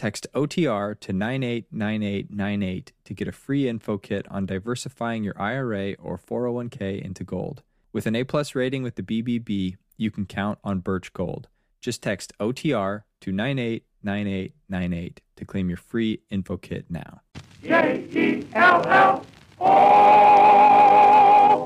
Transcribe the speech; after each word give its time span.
Text 0.00 0.26
OTR 0.32 0.98
to 1.00 1.12
989898 1.12 2.92
to 3.04 3.12
get 3.12 3.28
a 3.28 3.32
free 3.32 3.68
info 3.68 3.98
kit 3.98 4.24
on 4.30 4.46
diversifying 4.46 5.22
your 5.22 5.38
IRA 5.38 5.92
or 5.98 6.16
401k 6.16 7.02
into 7.04 7.22
gold. 7.22 7.62
With 7.92 8.06
an 8.06 8.16
A 8.16 8.24
plus 8.24 8.54
rating 8.54 8.82
with 8.82 8.94
the 8.94 9.02
BBB, 9.02 9.76
you 9.98 10.10
can 10.10 10.24
count 10.24 10.58
on 10.64 10.78
Birch 10.78 11.12
Gold. 11.12 11.48
Just 11.82 12.02
text 12.02 12.32
OTR 12.40 13.02
to 13.20 13.30
989898 13.30 15.20
to 15.36 15.44
claim 15.44 15.68
your 15.68 15.76
free 15.76 16.22
info 16.30 16.56
kit 16.56 16.86
now. 16.88 17.20
J-E-L-L. 17.62 19.26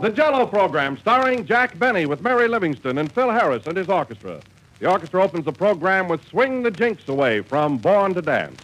The 0.02 0.10
Jello 0.10 0.45
program 0.45 0.96
starring 0.96 1.46
Jack 1.46 1.79
Benny 1.79 2.07
with 2.07 2.21
Mary 2.21 2.48
Livingstone 2.48 2.98
and 2.98 3.12
Phil 3.12 3.30
Harris 3.30 3.69
and 3.69 3.77
his 3.77 3.88
orchestra. 3.88 4.41
The 4.84 4.91
orchestra 4.91 5.24
opens 5.24 5.47
the 5.47 5.52
program 5.52 6.09
with 6.09 6.23
Swing 6.29 6.62
the 6.62 6.70
Jinx 6.70 7.09
Away 7.09 7.41
from 7.41 7.79
Born 7.79 8.12
to 8.12 8.20
Dance. 8.20 8.61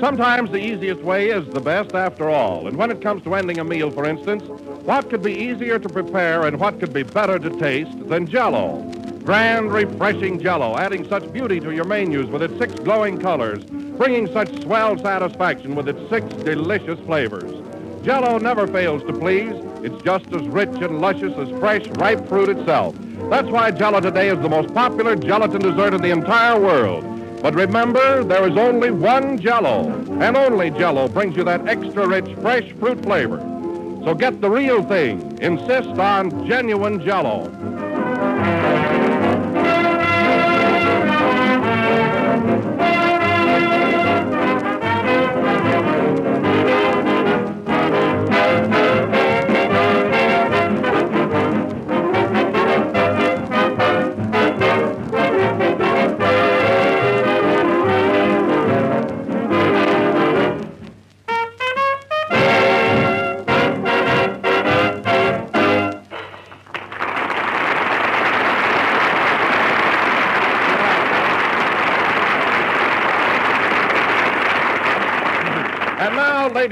Sometimes 0.00 0.50
the 0.50 0.56
easiest 0.56 1.02
way 1.02 1.30
is 1.30 1.46
the 1.50 1.60
best 1.60 1.94
after 1.94 2.28
all. 2.28 2.66
And 2.66 2.76
when 2.76 2.90
it 2.90 3.00
comes 3.00 3.22
to 3.22 3.36
ending 3.36 3.60
a 3.60 3.64
meal, 3.64 3.92
for 3.92 4.04
instance, 4.04 4.42
what 4.82 5.08
could 5.08 5.22
be 5.22 5.32
easier 5.32 5.78
to 5.78 5.88
prepare 5.88 6.42
and 6.42 6.58
what 6.58 6.80
could 6.80 6.92
be 6.92 7.04
better 7.04 7.38
to 7.38 7.50
taste 7.60 8.08
than 8.08 8.26
Jello? 8.26 8.97
Grand, 9.28 9.70
refreshing 9.70 10.40
Jello, 10.40 10.78
adding 10.78 11.06
such 11.06 11.30
beauty 11.34 11.60
to 11.60 11.70
your 11.70 11.84
menus 11.84 12.30
with 12.30 12.42
its 12.42 12.56
six 12.56 12.72
glowing 12.76 13.20
colors, 13.20 13.62
bringing 13.62 14.26
such 14.32 14.62
swell 14.62 14.96
satisfaction 14.96 15.74
with 15.74 15.86
its 15.86 16.00
six 16.08 16.24
delicious 16.44 16.98
flavors. 17.00 17.52
Jello 18.02 18.38
never 18.38 18.66
fails 18.66 19.02
to 19.02 19.12
please. 19.12 19.52
It's 19.84 20.02
just 20.02 20.32
as 20.32 20.40
rich 20.48 20.70
and 20.80 21.02
luscious 21.02 21.34
as 21.36 21.50
fresh, 21.60 21.86
ripe 21.98 22.26
fruit 22.26 22.48
itself. 22.48 22.96
That's 23.28 23.48
why 23.48 23.70
Jello 23.70 24.00
today 24.00 24.30
is 24.30 24.40
the 24.40 24.48
most 24.48 24.72
popular 24.72 25.14
gelatin 25.14 25.60
dessert 25.60 25.92
in 25.92 26.00
the 26.00 26.10
entire 26.10 26.58
world. 26.58 27.04
But 27.42 27.54
remember, 27.54 28.24
there 28.24 28.48
is 28.48 28.56
only 28.56 28.90
one 28.90 29.38
Jello, 29.38 29.90
and 30.22 30.38
only 30.38 30.70
Jello 30.70 31.06
brings 31.06 31.36
you 31.36 31.44
that 31.44 31.68
extra 31.68 32.08
rich, 32.08 32.34
fresh 32.36 32.72
fruit 32.80 33.02
flavor. 33.02 33.40
So 34.04 34.14
get 34.14 34.40
the 34.40 34.48
real 34.48 34.82
thing. 34.84 35.38
Insist 35.42 35.90
on 35.98 36.46
genuine 36.46 37.04
Jello. 37.04 37.77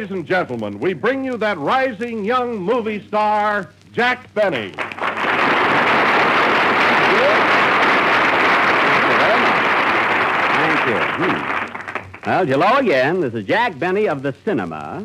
Ladies 0.06 0.18
and 0.18 0.26
gentlemen, 0.28 0.78
we 0.78 0.94
bring 0.94 1.24
you 1.24 1.36
that 1.36 1.58
rising 1.58 2.24
young 2.24 2.56
movie 2.56 3.04
star, 3.08 3.70
Jack 3.92 4.32
Benny. 4.34 4.70
Thank 10.52 10.86
you. 10.86 11.00
Hmm. 11.24 12.24
Well, 12.24 12.46
hello 12.46 12.76
again. 12.76 13.20
This 13.20 13.34
is 13.34 13.44
Jack 13.46 13.80
Benny 13.80 14.06
of 14.06 14.22
the 14.22 14.32
cinema, 14.44 15.04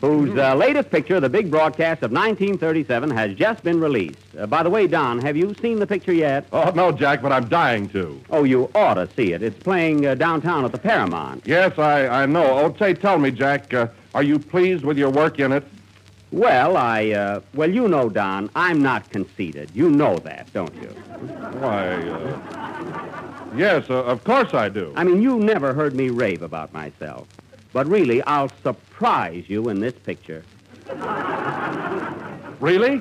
whose 0.00 0.38
uh, 0.38 0.54
latest 0.54 0.88
picture, 0.92 1.18
the 1.18 1.28
big 1.28 1.50
broadcast 1.50 2.04
of 2.04 2.12
1937, 2.12 3.10
has 3.10 3.34
just 3.34 3.64
been 3.64 3.80
released. 3.80 4.20
Uh, 4.38 4.46
by 4.46 4.62
the 4.62 4.70
way, 4.70 4.86
Don, 4.86 5.18
have 5.20 5.36
you 5.36 5.52
seen 5.54 5.80
the 5.80 5.86
picture 5.86 6.12
yet? 6.12 6.46
Oh, 6.52 6.70
no, 6.76 6.92
Jack, 6.92 7.22
but 7.22 7.32
I'm 7.32 7.48
dying 7.48 7.88
to. 7.88 8.20
Oh, 8.30 8.44
you 8.44 8.70
ought 8.76 8.94
to 8.94 9.08
see 9.16 9.32
it. 9.32 9.42
It's 9.42 9.60
playing 9.60 10.06
uh, 10.06 10.14
downtown 10.14 10.64
at 10.64 10.70
the 10.70 10.78
Paramount. 10.78 11.44
Yes, 11.44 11.76
I, 11.76 12.22
I 12.22 12.26
know. 12.26 12.44
Oh, 12.44 12.76
say, 12.78 12.94
tell 12.94 13.18
me, 13.18 13.32
Jack, 13.32 13.74
uh, 13.74 13.88
are 14.18 14.24
you 14.24 14.36
pleased 14.36 14.84
with 14.84 14.98
your 14.98 15.10
work 15.10 15.38
in 15.38 15.52
it? 15.52 15.62
Well, 16.32 16.76
I, 16.76 17.10
uh, 17.12 17.40
well, 17.54 17.70
you 17.70 17.86
know, 17.86 18.08
Don, 18.08 18.50
I'm 18.56 18.82
not 18.82 19.08
conceited. 19.10 19.70
You 19.74 19.88
know 19.90 20.16
that, 20.18 20.52
don't 20.52 20.74
you? 20.74 20.88
Why, 21.60 21.86
uh, 21.94 23.50
yes, 23.54 23.88
uh, 23.88 24.02
of 24.02 24.24
course 24.24 24.54
I 24.54 24.70
do. 24.70 24.92
I 24.96 25.04
mean, 25.04 25.22
you 25.22 25.38
never 25.38 25.72
heard 25.72 25.94
me 25.94 26.10
rave 26.10 26.42
about 26.42 26.72
myself. 26.72 27.28
But 27.72 27.86
really, 27.86 28.20
I'll 28.22 28.50
surprise 28.64 29.44
you 29.46 29.68
in 29.68 29.78
this 29.78 29.94
picture. 29.94 30.42
Really? 32.58 33.00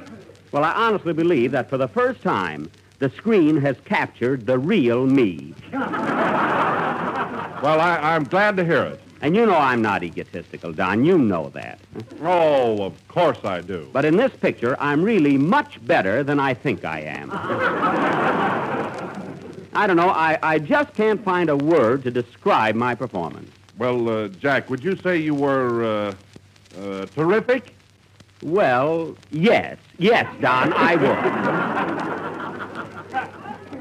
Well, 0.51 0.63
I 0.63 0.71
honestly 0.73 1.13
believe 1.13 1.51
that 1.53 1.67
for 1.67 1.77
the 1.77 1.87
first 1.87 2.21
time, 2.21 2.69
the 2.99 3.09
screen 3.09 3.57
has 3.61 3.75
captured 3.85 4.45
the 4.45 4.59
real 4.59 5.07
me. 5.07 5.55
Well, 5.71 5.81
I, 7.81 7.97
I'm 8.03 8.25
glad 8.25 8.55
to 8.57 8.63
hear 8.63 8.83
it. 8.83 9.01
And 9.21 9.35
you 9.35 9.45
know 9.45 9.55
I'm 9.57 9.81
not 9.81 10.03
egotistical, 10.03 10.71
Don. 10.73 11.03
You 11.03 11.17
know 11.17 11.49
that. 11.49 11.79
Oh, 12.21 12.83
of 12.83 13.07
course 13.07 13.39
I 13.43 13.61
do. 13.61 13.89
But 13.91 14.05
in 14.05 14.15
this 14.15 14.31
picture, 14.31 14.77
I'm 14.79 15.01
really 15.01 15.37
much 15.37 15.83
better 15.85 16.23
than 16.23 16.39
I 16.39 16.53
think 16.53 16.85
I 16.85 16.99
am. 17.01 17.31
I 19.73 19.85
don't 19.87 19.97
know. 19.97 20.09
I, 20.09 20.37
I 20.41 20.59
just 20.59 20.93
can't 20.93 21.23
find 21.23 21.49
a 21.49 21.57
word 21.57 22.03
to 22.03 22.11
describe 22.11 22.75
my 22.75 22.93
performance. 22.95 23.51
Well, 23.77 24.09
uh, 24.09 24.27
Jack, 24.27 24.69
would 24.69 24.83
you 24.83 24.95
say 24.97 25.17
you 25.17 25.35
were 25.35 25.83
uh, 25.83 26.13
uh, 26.79 27.05
terrific? 27.07 27.73
Well, 28.43 29.15
yes. 29.31 29.77
Yes, 29.97 30.25
Don, 30.41 30.73
I 30.73 30.95
would. 30.95 31.17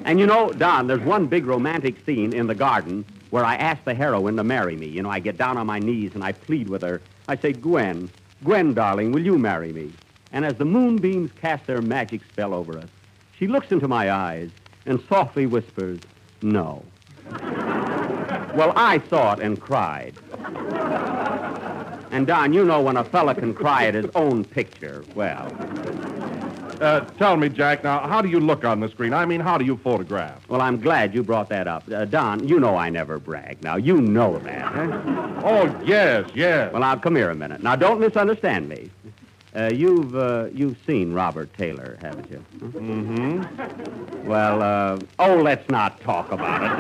and 0.07 0.19
you 0.19 0.27
know, 0.27 0.51
Don, 0.53 0.87
there's 0.87 1.01
one 1.01 1.27
big 1.27 1.47
romantic 1.47 2.05
scene 2.07 2.33
in 2.33 2.47
the 2.47 2.55
garden 2.55 3.05
where 3.37 3.45
I 3.45 3.57
ask 3.57 3.85
the 3.85 3.93
heroine 3.93 4.35
to 4.39 4.45
marry 4.45 4.77
me. 4.77 4.87
You 4.87 5.03
know, 5.03 5.11
I 5.11 5.19
get 5.19 5.37
down 5.37 5.59
on 5.59 5.67
my 5.67 5.79
knees 5.79 6.13
and 6.15 6.25
I 6.25 6.33
plead 6.33 6.71
with 6.71 6.81
her. 6.81 7.03
I 7.29 7.37
say, 7.37 7.53
Gwen, 7.53 8.09
Gwen, 8.43 8.73
darling, 8.73 9.13
will 9.13 9.27
you 9.27 9.37
marry 9.37 9.75
me? 9.75 9.93
And 10.33 10.43
as 10.43 10.55
the 10.55 10.65
moonbeams 10.65 11.33
cast 11.39 11.67
their 11.67 11.83
magic 11.83 12.23
spell 12.25 12.55
over 12.55 12.79
us, 12.79 12.89
she 13.39 13.47
looks 13.47 13.71
into 13.73 13.89
my 13.89 14.11
eyes 14.11 14.49
and 14.87 15.05
softly 15.07 15.45
whispers, 15.45 15.99
No. 16.41 16.83
well, 18.55 18.73
I 18.75 19.03
saw 19.11 19.35
it 19.35 19.41
and 19.41 19.61
cried. 19.61 20.15
And 22.11 22.27
Don, 22.27 22.55
you 22.55 22.65
know 22.65 22.81
when 22.81 22.97
a 22.97 23.05
fella 23.05 23.35
can 23.35 23.53
cry 23.53 23.85
at 23.85 23.93
his 23.93 24.07
own 24.15 24.45
picture, 24.47 25.05
well, 25.15 25.51
Uh, 26.81 27.01
tell 27.19 27.37
me, 27.37 27.49
Jack, 27.49 27.85
now, 27.85 28.01
how 28.01 28.21
do 28.21 28.29
you 28.29 28.41
look 28.41 28.65
on 28.65 28.81
the 28.81 28.89
screen? 28.89 29.13
I 29.15 29.25
mean, 29.25 29.41
how 29.41 29.57
do 29.59 29.65
you 29.65 29.77
photograph? 29.79 30.47
well, 30.49 30.61
I'm 30.61 30.81
glad 30.81 31.15
you 31.15 31.23
brought 31.23 31.49
that 31.49 31.67
up. 31.67 31.85
Uh, 31.91 32.05
Don, 32.05 32.47
you 32.47 32.61
know 32.61 32.77
I 32.77 32.91
never 32.91 33.19
brag. 33.19 33.63
Now, 33.63 33.77
you 33.77 34.01
know 34.01 34.39
that. 34.39 34.63
Huh? 34.63 35.41
Oh, 35.45 35.83
yes, 35.85 36.29
yes. 36.35 36.73
Well, 36.73 36.81
now, 36.83 36.97
come 36.97 37.17
here 37.17 37.31
a 37.31 37.35
minute. 37.35 37.63
Now, 37.63 37.77
don't 37.77 38.01
misunderstand 38.01 38.69
me. 38.69 38.91
Uh, 39.55 39.71
you've 39.73 40.15
uh, 40.15 40.49
you've 40.53 40.77
seen 40.87 41.15
Robert 41.15 41.51
Taylor, 41.57 41.97
haven't 42.03 42.31
you? 42.31 42.45
Mm-hmm. 42.59 44.27
Well, 44.29 44.63
uh, 44.63 44.99
oh, 45.19 45.37
let's 45.37 45.67
not 45.71 45.99
talk 46.03 46.31
about 46.31 46.63
it. 46.63 46.71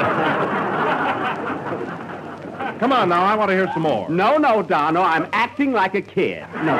Come 2.78 2.92
on 2.92 3.08
now, 3.08 3.24
I 3.24 3.34
want 3.34 3.48
to 3.48 3.54
hear 3.54 3.70
some 3.72 3.82
more. 3.82 4.10
No, 4.10 4.36
no, 4.36 4.62
Don. 4.62 4.92
No, 4.92 5.02
I'm 5.02 5.26
acting 5.32 5.72
like 5.72 5.94
a 5.94 6.02
kid. 6.02 6.44
No. 6.64 6.76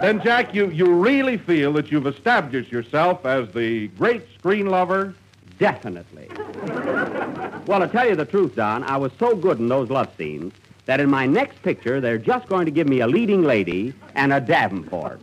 Then, 0.00 0.22
Jack, 0.22 0.54
you, 0.54 0.70
you 0.70 0.92
really 0.92 1.38
feel 1.38 1.72
that 1.72 1.90
you've 1.90 2.06
established 2.06 2.70
yourself 2.70 3.24
as 3.24 3.50
the 3.52 3.88
great 3.88 4.22
screen 4.38 4.66
lover? 4.66 5.14
Definitely. 5.58 6.28
Well, 7.66 7.80
to 7.80 7.88
tell 7.90 8.06
you 8.06 8.14
the 8.14 8.26
truth, 8.26 8.54
Don, 8.56 8.84
I 8.84 8.98
was 8.98 9.10
so 9.18 9.34
good 9.34 9.58
in 9.58 9.68
those 9.68 9.88
love 9.88 10.10
scenes 10.18 10.52
that 10.84 11.00
in 11.00 11.08
my 11.08 11.26
next 11.26 11.62
picture, 11.62 12.00
they're 12.00 12.18
just 12.18 12.46
going 12.48 12.66
to 12.66 12.70
give 12.70 12.88
me 12.88 13.00
a 13.00 13.06
leading 13.06 13.42
lady 13.42 13.94
and 14.14 14.32
a 14.32 14.40
Davenport. 14.40 15.20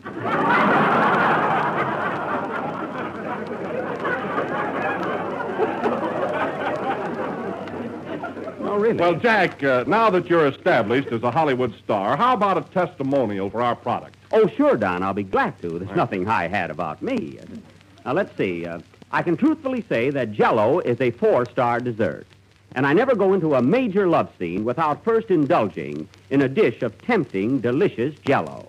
oh, 8.59 8.77
really? 8.79 8.97
Well, 8.97 9.15
Jack, 9.15 9.63
uh, 9.63 9.83
now 9.87 10.09
that 10.09 10.27
you're 10.29 10.47
established 10.47 11.09
as 11.09 11.21
a 11.23 11.31
Hollywood 11.31 11.73
star, 11.83 12.17
how 12.17 12.33
about 12.33 12.57
a 12.57 12.61
testimonial 12.73 13.49
for 13.49 13.61
our 13.61 13.75
product? 13.75 14.12
Oh, 14.33 14.47
sure, 14.47 14.75
Don. 14.75 15.03
I'll 15.03 15.13
be 15.13 15.23
glad 15.23 15.61
to. 15.61 15.77
There's 15.79 15.95
nothing 15.95 16.25
high 16.25 16.47
hat 16.47 16.71
about 16.71 17.01
me. 17.03 17.37
Now, 18.03 18.13
let's 18.13 18.35
see. 18.35 18.65
Uh, 18.65 18.79
I 19.11 19.21
can 19.21 19.37
truthfully 19.37 19.85
say 19.87 20.09
that 20.09 20.31
Jello 20.31 20.79
is 20.79 20.99
a 20.99 21.11
four-star 21.11 21.79
dessert. 21.79 22.25
And 22.75 22.87
I 22.87 22.93
never 22.93 23.13
go 23.15 23.33
into 23.33 23.53
a 23.53 23.61
major 23.61 24.07
love 24.07 24.31
scene 24.39 24.65
without 24.65 25.03
first 25.03 25.29
indulging 25.29 26.09
in 26.31 26.41
a 26.41 26.49
dish 26.49 26.81
of 26.81 26.99
tempting, 27.03 27.59
delicious 27.59 28.15
Jello. 28.25 28.67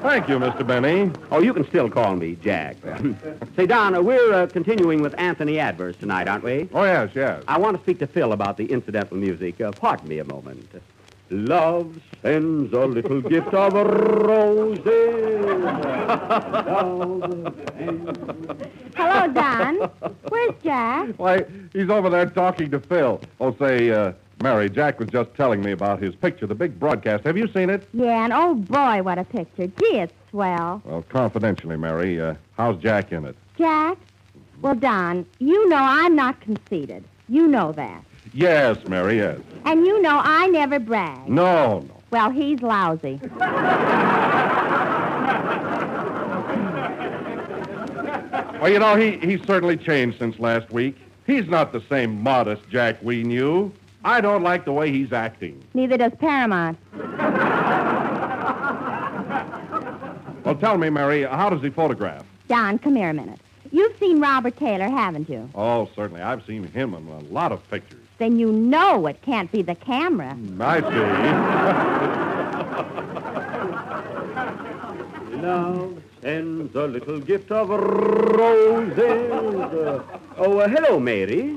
Thank 0.00 0.28
you, 0.28 0.38
Mr. 0.38 0.66
Benny. 0.66 1.12
Oh, 1.30 1.40
you 1.40 1.52
can 1.52 1.68
still 1.68 1.90
call 1.90 2.16
me 2.16 2.36
Jack. 2.42 2.76
Say, 3.56 3.66
Don, 3.66 3.94
uh, 3.94 4.00
we're 4.02 4.32
uh, 4.32 4.46
continuing 4.46 5.02
with 5.02 5.14
Anthony 5.18 5.58
Adverse 5.60 5.96
tonight, 5.96 6.26
aren't 6.26 6.42
we? 6.42 6.68
Oh, 6.72 6.84
yes, 6.84 7.10
yes. 7.14 7.44
I 7.46 7.58
want 7.58 7.76
to 7.76 7.82
speak 7.82 7.98
to 7.98 8.06
Phil 8.06 8.32
about 8.32 8.56
the 8.56 8.64
incidental 8.64 9.18
music. 9.18 9.60
Uh, 9.60 9.70
pardon 9.72 10.08
me 10.08 10.18
a 10.18 10.24
moment. 10.24 10.68
Love 11.32 11.98
sends 12.20 12.74
a 12.74 12.84
little 12.84 13.22
gift 13.22 13.54
of 13.54 13.72
roses. 13.72 14.84
Hello, 18.94 19.32
Don. 19.32 19.90
Where's 20.28 20.54
Jack? 20.62 21.08
Why, 21.16 21.46
he's 21.72 21.88
over 21.88 22.10
there 22.10 22.26
talking 22.26 22.70
to 22.70 22.80
Phil. 22.80 23.18
Oh, 23.40 23.56
say, 23.56 23.90
uh, 23.90 24.12
Mary, 24.42 24.68
Jack 24.68 24.98
was 24.98 25.08
just 25.08 25.32
telling 25.34 25.62
me 25.62 25.72
about 25.72 26.02
his 26.02 26.14
picture, 26.14 26.46
the 26.46 26.54
big 26.54 26.78
broadcast. 26.78 27.24
Have 27.24 27.38
you 27.38 27.48
seen 27.48 27.70
it? 27.70 27.88
Yeah, 27.94 28.24
and 28.24 28.32
oh 28.34 28.54
boy, 28.54 29.02
what 29.02 29.16
a 29.16 29.24
picture. 29.24 29.68
Gee, 29.68 30.00
it's 30.00 30.12
swell. 30.28 30.82
Well, 30.84 31.02
confidentially, 31.08 31.78
Mary, 31.78 32.20
uh, 32.20 32.34
how's 32.58 32.76
Jack 32.82 33.10
in 33.10 33.24
it? 33.24 33.36
Jack? 33.56 33.96
Well, 34.60 34.74
Don, 34.74 35.24
you 35.38 35.66
know 35.70 35.76
I'm 35.76 36.14
not 36.14 36.40
conceited. 36.42 37.04
You 37.30 37.48
know 37.48 37.72
that. 37.72 38.04
Yes, 38.34 38.78
Mary, 38.88 39.16
yes. 39.18 39.38
And 39.64 39.86
you 39.86 40.00
know 40.02 40.20
I 40.22 40.46
never 40.48 40.78
brag. 40.78 41.28
No, 41.28 41.80
no. 41.80 42.02
Well, 42.10 42.30
he's 42.30 42.60
lousy. 42.62 43.20
Well, 48.60 48.70
you 48.70 48.78
know, 48.78 48.94
he, 48.94 49.18
he's 49.18 49.44
certainly 49.44 49.76
changed 49.76 50.18
since 50.18 50.38
last 50.38 50.70
week. 50.70 50.96
He's 51.26 51.48
not 51.48 51.72
the 51.72 51.82
same 51.88 52.22
modest 52.22 52.62
Jack 52.70 53.02
we 53.02 53.24
knew. 53.24 53.72
I 54.04 54.20
don't 54.20 54.42
like 54.42 54.64
the 54.64 54.72
way 54.72 54.90
he's 54.92 55.12
acting. 55.12 55.62
Neither 55.74 55.96
does 55.96 56.12
Paramount. 56.18 56.78
Well, 60.44 60.56
tell 60.56 60.76
me, 60.78 60.90
Mary, 60.90 61.22
how 61.22 61.50
does 61.50 61.62
he 61.62 61.70
photograph? 61.70 62.24
Don, 62.48 62.78
come 62.78 62.96
here 62.96 63.10
a 63.10 63.14
minute. 63.14 63.40
You've 63.70 63.96
seen 63.98 64.20
Robert 64.20 64.56
Taylor, 64.56 64.88
haven't 64.88 65.28
you? 65.28 65.48
Oh, 65.54 65.88
certainly. 65.96 66.20
I've 66.20 66.44
seen 66.44 66.64
him 66.64 66.94
in 66.94 67.06
a 67.08 67.20
lot 67.32 67.52
of 67.52 67.68
pictures. 67.70 68.01
Then 68.22 68.38
you 68.38 68.52
know 68.52 69.08
it 69.08 69.20
can't 69.22 69.50
be 69.50 69.62
the 69.62 69.74
camera. 69.74 70.36
Might 70.36 70.82
be. 70.82 70.94
Love 75.42 76.00
sends 76.20 76.72
a 76.76 76.86
little 76.86 77.18
gift 77.18 77.50
of 77.50 77.70
roses. 77.70 79.32
Oh, 80.38 80.60
uh, 80.60 80.68
hello, 80.68 81.00
Mary. 81.00 81.56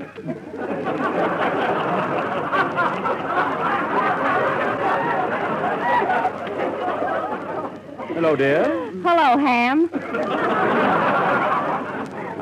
hello, 8.16 8.34
dear. 8.34 8.64
Hello, 9.04 9.38
Ham. 9.38 11.15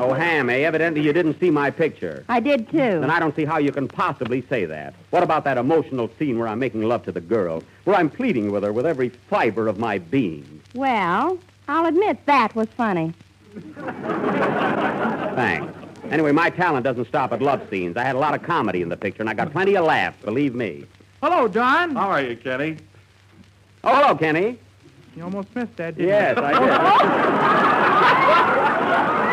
Oh, 0.04 0.12
Ham, 0.12 0.50
eh? 0.50 0.58
Evidently 0.58 1.00
you 1.00 1.14
didn't 1.14 1.40
see 1.40 1.50
my 1.50 1.70
picture. 1.70 2.26
I 2.28 2.38
did 2.38 2.68
too. 2.68 2.76
Then 2.76 3.10
I 3.10 3.18
don't 3.18 3.34
see 3.34 3.46
how 3.46 3.56
you 3.56 3.72
can 3.72 3.88
possibly 3.88 4.44
say 4.50 4.66
that. 4.66 4.94
What 5.08 5.22
about 5.22 5.44
that 5.44 5.56
emotional 5.56 6.10
scene 6.18 6.38
where 6.38 6.46
I'm 6.46 6.58
making 6.58 6.82
love 6.82 7.04
to 7.04 7.12
the 7.12 7.22
girl, 7.22 7.62
where 7.84 7.96
I'm 7.96 8.10
pleading 8.10 8.52
with 8.52 8.64
her 8.64 8.72
with 8.72 8.84
every 8.84 9.08
fiber 9.08 9.66
of 9.66 9.78
my 9.78 9.96
being? 9.96 10.60
Well, 10.74 11.38
I'll 11.68 11.86
admit 11.86 12.18
that 12.26 12.54
was 12.54 12.68
funny. 12.76 13.14
Thanks. 15.36 15.72
Anyway, 16.10 16.32
my 16.32 16.50
talent 16.50 16.84
doesn't 16.84 17.08
stop 17.08 17.32
at 17.32 17.40
love 17.40 17.66
scenes. 17.70 17.96
I 17.96 18.04
had 18.04 18.14
a 18.14 18.18
lot 18.18 18.34
of 18.34 18.42
comedy 18.42 18.82
in 18.82 18.90
the 18.90 18.98
picture, 18.98 19.22
and 19.22 19.30
I 19.30 19.32
got 19.32 19.52
plenty 19.52 19.74
of 19.74 19.86
laughs, 19.86 20.22
believe 20.22 20.54
me. 20.54 20.84
Hello, 21.22 21.48
Don. 21.48 21.96
How 21.96 22.10
are 22.10 22.20
you, 22.20 22.36
Kenny? 22.36 22.76
Oh, 23.82 23.94
hello, 23.94 24.14
Kenny. 24.14 24.58
You 25.16 25.22
almost 25.22 25.48
missed 25.54 25.74
that, 25.76 25.96
didn't 25.96 26.10
Yes, 26.10 26.36
I 26.36 26.52
did. 29.14 29.20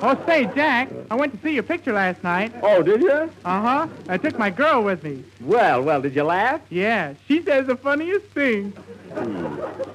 Oh, 0.00 0.16
say, 0.26 0.44
Jack, 0.54 0.88
I 1.10 1.16
went 1.16 1.32
to 1.34 1.38
see 1.42 1.54
your 1.54 1.64
picture 1.64 1.92
last 1.92 2.22
night. 2.22 2.52
Oh, 2.62 2.82
did 2.82 3.02
you? 3.02 3.10
Uh-huh. 3.44 3.88
I 4.08 4.16
took 4.16 4.38
my 4.38 4.48
girl 4.48 4.82
with 4.82 5.02
me. 5.02 5.24
Well, 5.40 5.82
well, 5.82 6.00
did 6.00 6.14
you 6.14 6.22
laugh? 6.22 6.60
Yeah, 6.70 7.14
she 7.26 7.42
says 7.42 7.66
the 7.66 7.76
funniest 7.76 8.26
thing. 8.26 8.72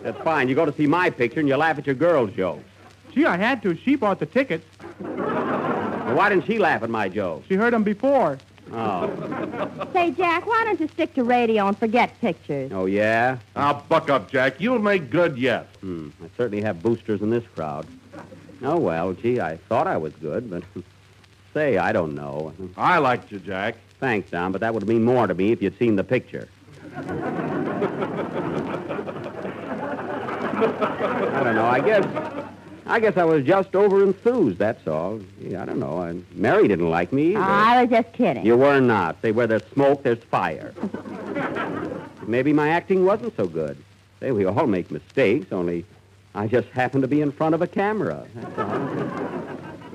That's 0.04 0.22
fine. 0.22 0.50
You 0.50 0.56
go 0.56 0.66
to 0.66 0.74
see 0.74 0.88
my 0.88 1.10
picture 1.10 1.40
and 1.40 1.48
you 1.48 1.56
laugh 1.56 1.78
at 1.78 1.88
your 1.88 1.96
girl's 1.96 2.32
jokes. 2.34 2.66
Gee, 3.14 3.26
I 3.26 3.38
had 3.38 3.64
to. 3.64 3.76
She 3.78 3.96
bought 3.96 4.20
the 4.20 4.26
tickets. 4.26 4.66
Well, 5.00 6.16
why 6.16 6.30
didn't 6.30 6.46
she 6.46 6.60
laugh 6.60 6.84
at 6.84 6.90
my 6.90 7.08
jokes? 7.08 7.48
She 7.48 7.56
heard 7.56 7.74
them 7.74 7.84
before. 7.84 8.38
Oh. 8.72 9.90
Say, 9.94 10.12
Jack, 10.12 10.46
why 10.46 10.64
don't 10.64 10.80
you 10.80 10.88
stick 10.88 11.14
to 11.16 11.24
radio 11.24 11.68
and 11.68 11.78
forget 11.78 12.20
pictures? 12.22 12.72
Oh, 12.74 12.86
yeah? 12.86 13.38
Now, 13.56 13.84
buck 13.88 14.10
up, 14.10 14.32
Jack. 14.32 14.60
You'll 14.60 14.80
make 14.80 15.10
good 15.10 15.38
yet. 15.38 15.68
Hmm. 15.82 16.10
I 16.24 16.28
certainly 16.38 16.64
have 16.64 16.82
boosters 16.82 17.22
in 17.22 17.30
this 17.30 17.44
crowd. 17.56 17.86
Oh, 18.64 18.78
well, 18.78 19.14
gee, 19.14 19.42
I 19.42 19.58
thought 19.58 19.88
I 19.88 19.98
was 19.98 20.14
good, 20.14 20.50
but 20.50 20.64
say, 21.54 21.78
I 21.78 21.92
don't 21.92 22.16
know. 22.16 22.54
I 22.78 22.98
liked 23.00 23.32
you, 23.32 23.40
Jack. 23.40 23.76
Thanks, 24.00 24.32
Don, 24.32 24.52
but 24.52 24.62
that 24.62 24.74
would 24.74 24.88
mean 24.88 25.04
more 25.04 25.28
to 25.28 25.34
me 25.34 25.52
if 25.52 25.62
you'd 25.62 25.78
seen 25.78 25.96
the 25.96 26.04
picture. 26.04 26.48
I 26.96 27.02
don't 31.44 31.56
know. 31.56 31.66
I 31.66 31.80
guess 31.80 32.06
I 32.86 33.00
guess 33.00 33.18
I 33.18 33.24
was 33.24 33.46
just 33.46 33.76
over 33.76 34.04
enthused, 34.04 34.58
that's 34.58 34.88
all. 34.88 35.20
Gee, 35.42 35.56
I 35.56 35.66
don't 35.66 35.80
know. 35.80 36.02
I, 36.02 36.16
Mary 36.34 36.68
didn't 36.68 36.90
like 36.90 37.14
me 37.14 37.36
either. 37.36 37.44
I 37.44 37.82
was 37.84 37.90
just 37.90 38.14
kidding. 38.14 38.46
You 38.46 38.58
were 38.58 38.80
not. 38.80 39.22
Say, 39.22 39.32
where 39.32 39.48
there's 39.48 39.66
smoke, 39.74 40.04
there's 40.04 40.24
fire. 40.26 40.74
Maybe 42.28 42.54
my 42.54 42.70
acting 42.70 43.06
wasn't 43.06 43.36
so 43.36 43.48
good. 43.48 43.78
Say, 44.20 44.32
we 44.32 44.46
all 44.46 44.68
make 44.68 44.92
mistakes, 44.92 45.52
only 45.52 45.86
I 46.36 46.48
just 46.48 46.68
happened 46.70 47.04
to 47.04 47.08
be 47.08 47.22
in 47.22 47.32
front 47.32 47.56
of 47.56 47.62
a 47.62 47.68
camera. 47.68 48.26
That's 48.36 48.60
all. 48.60 49.34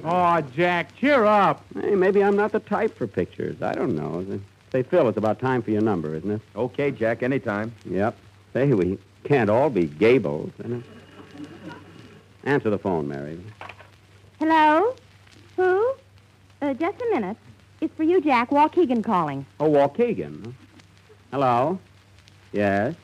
Oh, 0.04 0.40
Jack, 0.54 0.96
cheer 0.96 1.24
up. 1.24 1.64
Hey, 1.74 1.94
maybe 1.94 2.22
I'm 2.22 2.36
not 2.36 2.52
the 2.52 2.60
type 2.60 2.96
for 2.96 3.06
pictures. 3.06 3.60
I 3.60 3.74
don't 3.74 3.96
know. 3.96 4.40
Say, 4.70 4.82
Phil, 4.82 5.08
it's 5.08 5.18
about 5.18 5.40
time 5.40 5.62
for 5.62 5.70
your 5.70 5.80
number, 5.82 6.14
isn't 6.14 6.30
it? 6.30 6.40
Okay, 6.54 6.90
Jack, 6.90 7.22
anytime. 7.22 7.74
Yep. 7.84 8.16
Say, 8.52 8.72
we 8.72 8.98
can't 9.24 9.50
all 9.50 9.70
be 9.70 9.86
Gables, 9.86 10.52
you 10.62 10.68
know. 10.68 10.82
Answer 12.48 12.70
the 12.70 12.78
phone, 12.78 13.06
Mary. 13.06 13.38
Hello? 14.38 14.94
Who? 15.56 15.92
Uh, 16.62 16.72
just 16.72 16.98
a 16.98 17.10
minute. 17.10 17.36
It's 17.82 17.94
for 17.94 18.04
you, 18.04 18.22
Jack. 18.22 18.48
Waukegan 18.48 19.04
calling. 19.04 19.44
Oh, 19.60 19.68
Waukegan. 19.68 20.54
Hello? 21.30 21.78
Yes? 22.52 22.94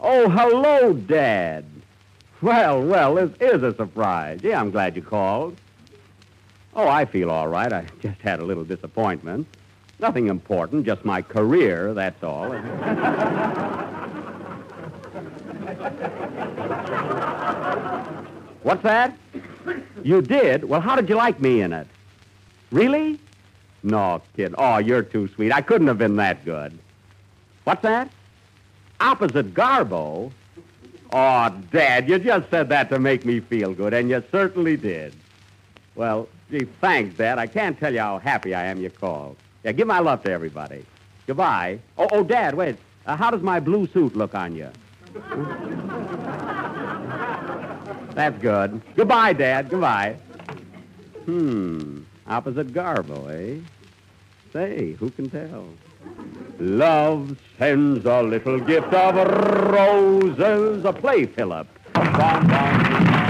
Oh, 0.00 0.28
hello, 0.28 0.92
Dad. 0.92 1.64
Well, 2.42 2.82
well, 2.84 3.14
this 3.14 3.30
is 3.38 3.62
a 3.62 3.76
surprise. 3.76 4.40
Yeah, 4.42 4.60
I'm 4.60 4.72
glad 4.72 4.96
you 4.96 5.02
called. 5.02 5.56
Oh, 6.74 6.88
I 6.88 7.04
feel 7.04 7.30
all 7.30 7.46
right. 7.46 7.72
I 7.72 7.86
just 8.02 8.20
had 8.22 8.40
a 8.40 8.44
little 8.44 8.64
disappointment. 8.64 9.46
Nothing 10.00 10.26
important, 10.26 10.84
just 10.84 11.04
my 11.04 11.22
career, 11.22 11.94
that's 11.94 12.24
all. 12.24 12.50
What's 18.64 18.82
that? 18.82 19.16
You 20.02 20.22
did? 20.22 20.64
Well, 20.64 20.80
how 20.80 20.96
did 20.96 21.08
you 21.08 21.16
like 21.16 21.38
me 21.38 21.60
in 21.60 21.72
it? 21.72 21.86
Really? 22.72 23.20
No, 23.82 24.22
kid. 24.36 24.54
Oh, 24.56 24.78
you're 24.78 25.02
too 25.02 25.28
sweet. 25.28 25.52
I 25.52 25.60
couldn't 25.60 25.86
have 25.86 25.98
been 25.98 26.16
that 26.16 26.44
good. 26.46 26.76
What's 27.64 27.82
that? 27.82 28.10
Opposite 29.00 29.52
Garbo? 29.52 30.32
Oh, 31.12 31.48
Dad, 31.70 32.08
you 32.08 32.18
just 32.18 32.48
said 32.50 32.70
that 32.70 32.88
to 32.88 32.98
make 32.98 33.26
me 33.26 33.40
feel 33.40 33.74
good, 33.74 33.92
and 33.92 34.08
you 34.08 34.24
certainly 34.32 34.78
did. 34.78 35.14
Well, 35.94 36.26
gee, 36.50 36.64
thanks, 36.80 37.16
Dad. 37.18 37.38
I 37.38 37.46
can't 37.46 37.78
tell 37.78 37.92
you 37.92 38.00
how 38.00 38.18
happy 38.18 38.54
I 38.54 38.64
am 38.64 38.80
you 38.80 38.88
called. 38.88 39.36
Yeah, 39.62 39.72
give 39.72 39.86
my 39.86 39.98
love 39.98 40.24
to 40.24 40.32
everybody. 40.32 40.86
Goodbye. 41.26 41.80
Oh, 41.98 42.08
oh, 42.12 42.24
Dad, 42.24 42.54
wait. 42.54 42.76
Uh, 43.06 43.14
how 43.14 43.30
does 43.30 43.42
my 43.42 43.60
blue 43.60 43.86
suit 43.88 44.16
look 44.16 44.34
on 44.34 44.56
you? 44.56 44.70
That's 48.14 48.38
good. 48.40 48.80
Goodbye, 48.94 49.32
Dad. 49.32 49.68
Goodbye. 49.68 50.16
Hmm. 51.24 52.02
Opposite 52.26 52.72
Garbo, 52.72 53.28
eh? 53.30 53.60
Say, 54.52 54.92
who 54.92 55.10
can 55.10 55.28
tell? 55.30 55.66
Love 56.58 57.36
sends 57.58 58.04
a 58.06 58.22
little 58.22 58.60
gift 58.60 58.92
of 58.92 59.16
roses. 59.72 60.84
A 60.84 60.92
play, 60.92 61.26
Philip. 61.26 61.66
Bom, 61.92 62.12
bom. 62.12 63.23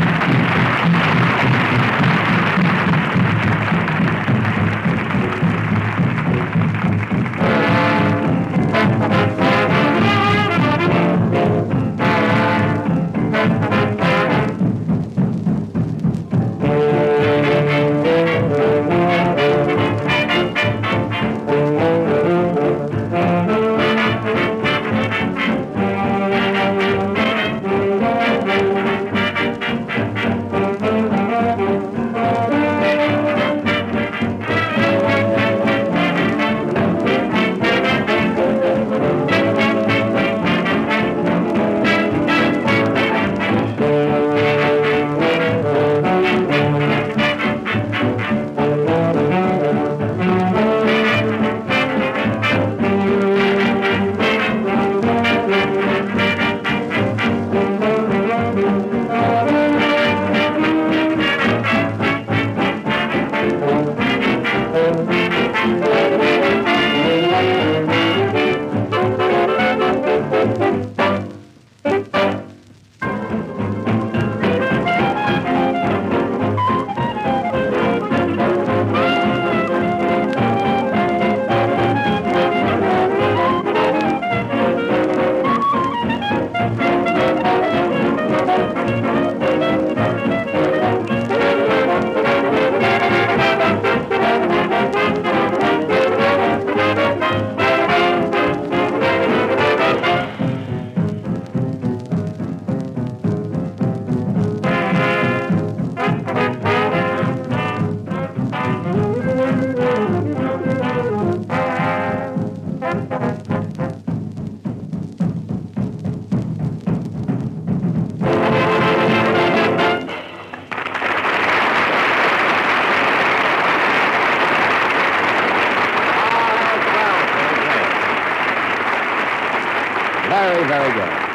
Very, 130.69 130.93
good. 130.93 131.35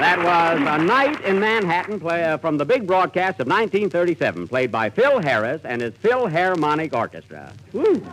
That 0.00 0.18
was 0.18 0.60
A 0.60 0.84
Night 0.84 1.20
in 1.22 1.40
Manhattan 1.40 1.98
play, 1.98 2.24
uh, 2.24 2.36
from 2.38 2.58
the 2.58 2.64
big 2.64 2.86
broadcast 2.86 3.40
of 3.40 3.46
1937, 3.46 4.46
played 4.48 4.70
by 4.70 4.90
Phil 4.90 5.20
Harris 5.22 5.62
and 5.64 5.80
his 5.80 5.94
Philharmonic 5.94 6.92
Orchestra. 6.92 7.52
Woo. 7.72 8.04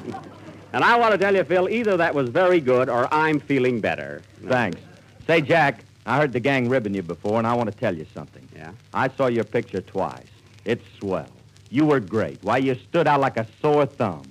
And 0.72 0.84
I 0.84 0.96
want 0.98 1.12
to 1.12 1.18
tell 1.18 1.36
you, 1.36 1.44
Phil, 1.44 1.68
either 1.68 1.98
that 1.98 2.16
was 2.16 2.30
very 2.30 2.62
good 2.62 2.90
or 2.90 3.14
I'm 3.14 3.40
feeling 3.40 3.82
better. 3.82 4.22
Thanks. 4.46 4.80
Say, 5.28 5.42
Jack, 5.42 5.84
I 6.06 6.18
heard 6.18 6.32
the 6.32 6.40
gang 6.40 6.70
ribbing 6.70 6.94
you 6.94 7.04
before, 7.04 7.38
and 7.38 7.46
I 7.46 7.54
want 7.54 7.72
to 7.72 7.78
tell 7.78 7.96
you 7.96 8.06
something. 8.14 8.48
Yeah? 8.56 8.72
I 8.94 9.10
saw 9.10 9.28
your 9.28 9.44
picture 9.44 9.82
twice. 9.82 10.28
It's 10.66 10.84
swell. 11.00 11.28
You 11.70 11.86
were 11.86 12.00
great. 12.00 12.38
Why, 12.44 12.58
you 12.58 12.76
stood 12.76 13.08
out 13.08 13.20
like 13.20 13.38
a 13.38 13.48
sore 13.62 13.86
thumb. 13.86 14.24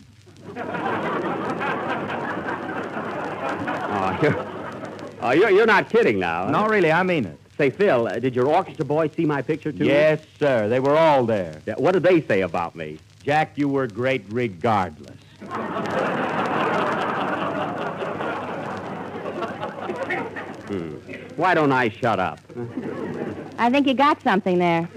Oh, 3.94 4.18
you're, 4.22 4.51
oh, 5.22 5.30
you're, 5.32 5.50
you're 5.50 5.66
not 5.66 5.88
kidding 5.90 6.18
now. 6.18 6.44
huh? 6.46 6.50
No, 6.50 6.66
really, 6.66 6.92
I 6.92 7.02
mean 7.02 7.26
it. 7.26 7.38
Say, 7.58 7.70
Phil, 7.70 8.06
uh, 8.08 8.18
did 8.18 8.34
your 8.34 8.46
orchestra 8.48 8.84
boys 8.84 9.10
see 9.16 9.24
my 9.24 9.42
picture, 9.42 9.72
too? 9.72 9.84
Yes, 9.84 10.20
sir. 10.38 10.68
They 10.68 10.80
were 10.80 10.96
all 10.96 11.24
there. 11.24 11.60
Yeah, 11.66 11.74
what 11.76 11.92
did 11.92 12.02
they 12.02 12.20
say 12.22 12.40
about 12.40 12.74
me? 12.74 12.98
Jack, 13.22 13.52
you 13.56 13.68
were 13.68 13.86
great 13.86 14.24
regardless. 14.30 15.16
Why 21.36 21.54
don't 21.54 21.72
I 21.72 21.88
shut 21.88 22.18
up? 22.20 22.40
I 23.58 23.70
think 23.70 23.86
you 23.86 23.94
got 23.94 24.22
something 24.22 24.58
there. 24.58 24.88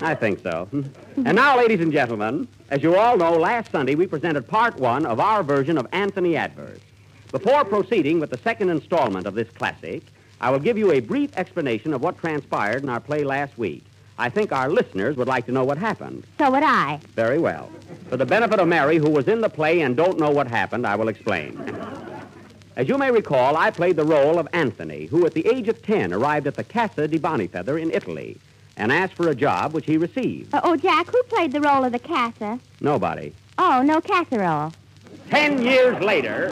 I 0.00 0.14
think 0.14 0.42
so. 0.42 0.68
And 1.16 1.34
now, 1.34 1.56
ladies 1.56 1.80
and 1.80 1.92
gentlemen, 1.92 2.48
as 2.70 2.82
you 2.82 2.96
all 2.96 3.16
know, 3.16 3.32
last 3.38 3.70
Sunday 3.70 3.94
we 3.94 4.06
presented 4.06 4.46
part 4.46 4.76
one 4.78 5.06
of 5.06 5.20
our 5.20 5.42
version 5.42 5.78
of 5.78 5.86
Anthony 5.92 6.36
Adverse. 6.36 6.80
Before 7.34 7.64
proceeding 7.64 8.20
with 8.20 8.30
the 8.30 8.38
second 8.38 8.70
installment 8.70 9.26
of 9.26 9.34
this 9.34 9.50
classic, 9.50 10.04
I 10.40 10.50
will 10.50 10.60
give 10.60 10.78
you 10.78 10.92
a 10.92 11.00
brief 11.00 11.36
explanation 11.36 11.92
of 11.92 12.00
what 12.00 12.16
transpired 12.16 12.84
in 12.84 12.88
our 12.88 13.00
play 13.00 13.24
last 13.24 13.58
week. 13.58 13.82
I 14.16 14.28
think 14.28 14.52
our 14.52 14.68
listeners 14.68 15.16
would 15.16 15.26
like 15.26 15.44
to 15.46 15.52
know 15.52 15.64
what 15.64 15.76
happened. 15.76 16.22
So 16.38 16.52
would 16.52 16.62
I. 16.62 17.00
Very 17.16 17.40
well. 17.40 17.72
For 18.08 18.16
the 18.16 18.24
benefit 18.24 18.60
of 18.60 18.68
Mary, 18.68 18.98
who 18.98 19.10
was 19.10 19.26
in 19.26 19.40
the 19.40 19.48
play 19.48 19.80
and 19.80 19.96
don't 19.96 20.16
know 20.16 20.30
what 20.30 20.46
happened, 20.46 20.86
I 20.86 20.94
will 20.94 21.08
explain. 21.08 21.58
As 22.76 22.88
you 22.88 22.96
may 22.96 23.10
recall, 23.10 23.56
I 23.56 23.72
played 23.72 23.96
the 23.96 24.04
role 24.04 24.38
of 24.38 24.46
Anthony, 24.52 25.06
who 25.06 25.26
at 25.26 25.34
the 25.34 25.48
age 25.48 25.66
of 25.66 25.82
10 25.82 26.12
arrived 26.12 26.46
at 26.46 26.54
the 26.54 26.62
Casa 26.62 27.08
di 27.08 27.18
Bonnyfeather 27.18 27.82
in 27.82 27.90
Italy 27.90 28.38
and 28.76 28.92
asked 28.92 29.14
for 29.14 29.28
a 29.28 29.34
job 29.34 29.72
which 29.72 29.86
he 29.86 29.96
received. 29.96 30.54
Uh, 30.54 30.60
oh, 30.62 30.76
Jack, 30.76 31.08
who 31.08 31.20
played 31.24 31.50
the 31.50 31.60
role 31.60 31.84
of 31.84 31.90
the 31.90 31.98
Casa? 31.98 32.60
Nobody. 32.80 33.34
Oh, 33.58 33.82
no 33.82 34.00
casserole. 34.00 34.72
Ten 35.30 35.62
years 35.62 35.98
later, 36.00 36.48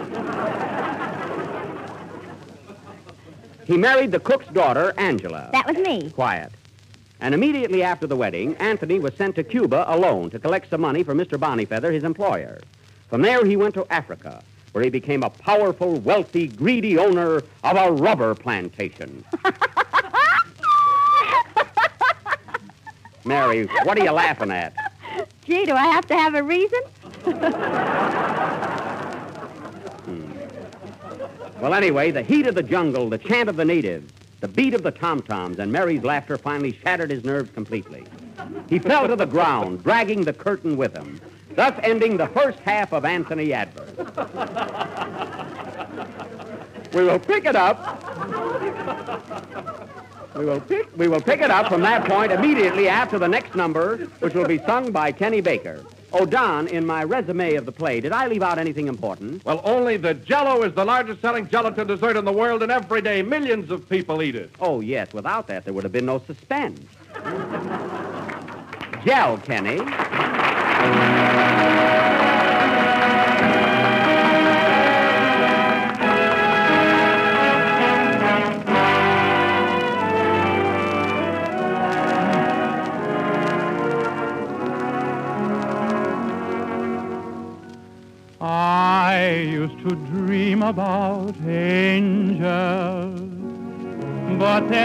he 3.65 3.77
married 3.77 4.11
the 4.11 4.21
cook's 4.21 4.47
daughter, 4.49 4.93
Angela. 4.97 5.51
That 5.53 5.67
was 5.67 5.77
me. 5.77 6.11
Quiet. 6.11 6.53
And 7.21 7.35
immediately 7.35 7.83
after 7.83 8.07
the 8.07 8.17
wedding, 8.17 8.57
Anthony 8.57 8.99
was 8.99 9.15
sent 9.15 9.37
to 9.37 9.45
Cuba 9.45 9.85
alone 9.87 10.31
to 10.31 10.39
collect 10.41 10.71
some 10.71 10.81
money 10.81 11.05
for 11.05 11.15
Mr. 11.15 11.39
Bonnyfeather, 11.39 11.93
his 11.93 12.03
employer. 12.03 12.61
From 13.09 13.23
there, 13.23 13.45
he 13.45 13.57
went 13.57 13.75
to 13.75 13.87
Africa, 13.91 14.43
where 14.73 14.83
he 14.83 14.91
became 14.91 15.23
a 15.23 15.31
powerful, 15.31 16.01
wealthy, 16.01 16.49
greedy 16.49 16.99
owner 16.99 17.43
of 17.63 17.77
a 17.77 17.93
rubber 17.93 18.35
plantation. 18.35 19.25
Mary, 23.25 23.67
what 23.85 23.97
are 23.99 24.05
you 24.05 24.11
laughing 24.11 24.51
at? 24.51 24.75
Gee, 25.45 25.65
do 25.65 25.75
I 25.75 25.87
have 25.87 26.07
to 26.07 26.17
have 26.17 26.35
a 26.35 26.43
reason? 26.43 26.81
Well, 31.63 31.75
anyway, 31.75 32.11
the 32.11 32.23
heat 32.23 32.49
of 32.49 32.57
the 32.57 32.63
jungle, 32.65 33.09
the 33.09 33.19
chant 33.19 33.49
of 33.49 33.55
the 33.55 33.65
natives, 33.65 34.13
the 34.41 34.49
beat 34.49 34.75
of 34.75 34.83
the 34.83 34.91
tom-toms, 34.91 35.61
and 35.61 35.71
Mary's 35.71 36.03
laughter 36.03 36.37
finally 36.37 36.77
shattered 36.83 37.09
his 37.09 37.23
nerves 37.23 37.53
completely. 37.53 38.05
He 38.69 38.81
fell 38.81 39.07
to 39.07 39.15
the 39.15 39.27
ground, 39.27 39.85
dragging 39.85 40.25
the 40.25 40.33
curtain 40.33 40.77
with 40.77 40.93
him, 40.93 41.21
thus 41.55 41.73
ending 41.85 42.17
the 42.17 42.27
first 42.27 42.59
half 42.59 42.93
of 42.93 43.05
Anthony 43.05 43.53
Adverse. 43.53 43.97
we 46.95 47.05
will 47.05 47.21
pick 47.21 47.45
it 47.45 47.55
up. 47.55 48.03
We 50.35 50.45
will 50.45 50.61
pick 50.63 50.97
we 50.97 51.07
will 51.07 51.21
pick 51.21 51.43
it 51.43 51.51
up 51.53 51.69
from 51.69 51.83
that 51.83 52.09
point 52.09 52.33
immediately 52.33 52.89
after 52.89 53.21
the 53.21 53.29
next 53.29 53.55
number, 53.55 53.99
which 54.19 54.35
will 54.35 54.49
be 54.49 54.59
sung 54.59 54.91
by 54.91 55.13
Kenny 55.13 55.41
Baker. 55.41 55.85
Oh, 56.15 56.27
Don, 56.27 56.69
in 56.69 56.85
my 56.85 57.05
resume 57.05 57.55
of 57.55 57.65
the 57.65 57.73
play, 57.73 58.01
did 58.01 58.13
I 58.13 58.27
leave 58.27 58.43
out 58.43 58.59
anything 58.59 58.87
important? 58.87 59.43
Well, 59.45 59.63
only 59.65 59.97
that 59.99 60.25
Jello 60.25 60.63
is 60.63 60.75
the 60.75 60.85
largest 60.85 61.23
selling 61.23 61.49
gelatin 61.49 61.87
dessert 61.87 62.17
in 62.17 62.25
the 62.27 62.33
world, 62.33 62.63
and 62.63 62.71
every 62.71 63.01
day 63.01 63.23
millions 63.23 63.71
of 63.71 63.89
people 63.89 64.23
eat 64.23 64.35
it. 64.35 64.51
Oh, 64.61 64.81
yes. 64.81 65.13
Without 65.15 65.47
that, 65.47 65.65
there 65.65 65.73
would 65.73 65.85
have 65.85 65.93
been 65.93 66.07
no 66.07 66.19
suspense. 66.27 66.81
Gel, 69.05 69.39
Kenny. 69.39 69.81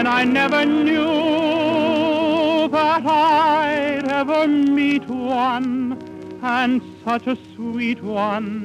Then 0.07 0.15
I 0.15 0.23
never 0.23 0.65
knew 0.65 1.03
that 2.69 3.05
I'd 3.05 4.07
ever 4.09 4.47
meet 4.47 5.05
one, 5.07 5.97
and 6.41 6.81
such 7.03 7.27
a 7.27 7.37
sweet 7.55 8.01
one, 8.01 8.56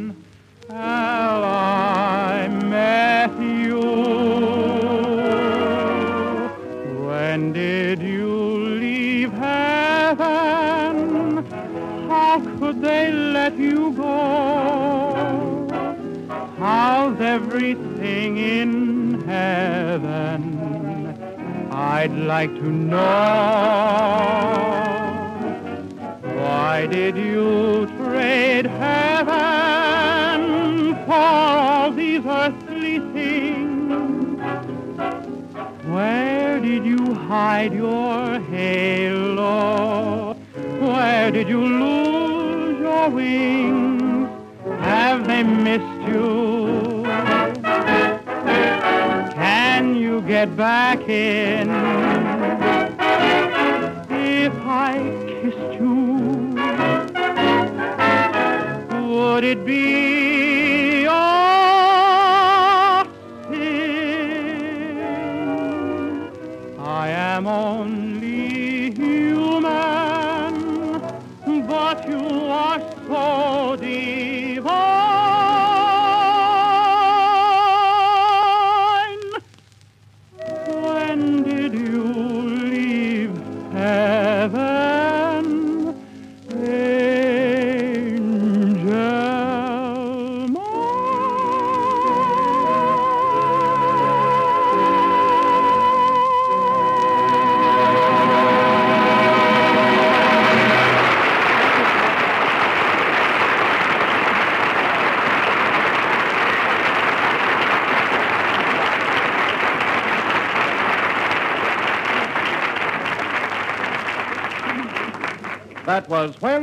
I'd 22.02 22.18
like 22.18 22.52
to 22.56 22.68
know. 22.68 22.98
Why 26.36 26.86
did 26.90 27.16
you 27.16 27.86
trade 27.96 28.66
heaven 28.66 29.36
for 31.06 31.12
all 31.12 31.92
these 31.92 32.26
earthly 32.26 32.98
things? 33.14 34.40
Where 35.86 36.58
did 36.58 36.84
you 36.84 37.14
hide 37.14 37.72
your 37.72 38.40
halo? 38.50 40.34
Where 40.80 41.30
did 41.30 41.48
you 41.48 41.60
lose 41.60 42.80
your 42.80 43.10
wings? 43.10 44.28
Have 44.80 45.28
they 45.28 45.44
missed 45.44 46.08
you? 46.08 46.61
Get 50.46 50.56
back 50.56 51.08
in? 51.08 52.21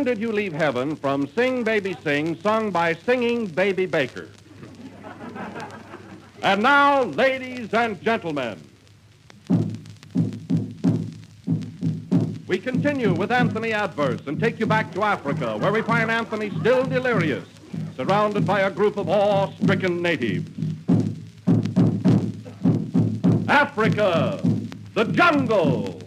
Did 0.09 0.21
You 0.21 0.31
Leave 0.31 0.53
Heaven 0.53 0.95
from 0.95 1.27
Sing 1.35 1.63
Baby 1.63 1.95
Sing, 2.03 2.35
sung 2.41 2.71
by 2.71 2.95
Singing 2.95 3.45
Baby 3.45 3.85
Baker. 3.85 4.27
And 6.41 6.63
now, 6.63 7.03
ladies 7.03 7.71
and 7.75 8.01
gentlemen, 8.01 8.59
we 12.47 12.57
continue 12.57 13.13
with 13.13 13.31
Anthony 13.31 13.71
Adverse 13.71 14.21
and 14.25 14.39
take 14.39 14.59
you 14.59 14.65
back 14.65 14.91
to 14.95 15.03
Africa, 15.03 15.55
where 15.59 15.71
we 15.71 15.83
find 15.83 16.09
Anthony 16.09 16.49
still 16.59 16.83
delirious, 16.85 17.45
surrounded 17.95 18.47
by 18.47 18.61
a 18.61 18.71
group 18.71 18.97
of 18.97 19.09
awe-stricken 19.09 20.01
natives. 20.01 20.49
Africa, 23.47 24.41
the 24.95 25.03
jungle. 25.03 25.98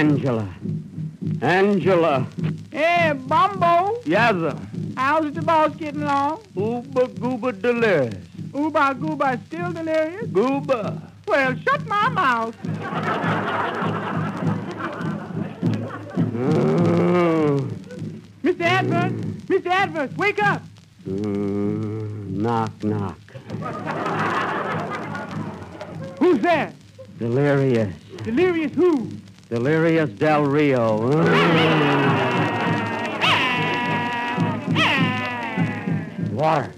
Angela. 0.00 0.48
Angela. 1.42 2.26
Hey, 2.72 3.12
Bumbo, 3.28 4.00
Yes, 4.06 4.32
sir. 4.32 4.56
how's 4.96 5.30
the 5.34 5.42
boss 5.42 5.74
getting 5.76 6.02
along? 6.02 6.40
Ooba 6.56 7.02
gooba 7.20 7.52
delirious. 7.60 8.14
Ooba 8.52 8.94
Gooba 8.98 9.38
still 9.46 9.70
delirious? 9.72 10.24
Gooba. 10.30 10.98
Well, 11.28 11.54
shut 11.64 11.86
my 11.86 12.08
mouth. 12.08 12.56
Mr. 18.42 18.60
Adverse, 18.62 19.12
Mr. 19.46 19.66
Adverse, 19.66 20.10
wake 20.16 20.42
up. 20.42 20.62
Mm, 21.08 22.30
knock, 22.30 22.72
knock. 22.84 23.18
Who's 26.18 26.40
there? 26.40 26.72
Delirious. 27.18 27.94
Delirious 28.24 28.72
who? 28.72 29.08
Delirious 29.50 30.08
Del 30.10 30.44
Rio. 30.44 30.96
Water. 36.30 36.72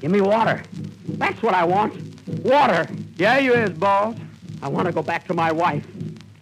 Give 0.00 0.10
me 0.10 0.20
water. 0.20 0.60
That's 1.06 1.40
what 1.40 1.54
I 1.54 1.62
want. 1.62 1.94
Water. 2.42 2.88
Yeah, 3.16 3.38
you 3.38 3.54
is, 3.54 3.70
boss. 3.70 4.16
I 4.60 4.66
want 4.66 4.88
to 4.88 4.92
go 4.92 5.02
back 5.02 5.28
to 5.28 5.34
my 5.34 5.52
wife. 5.52 5.86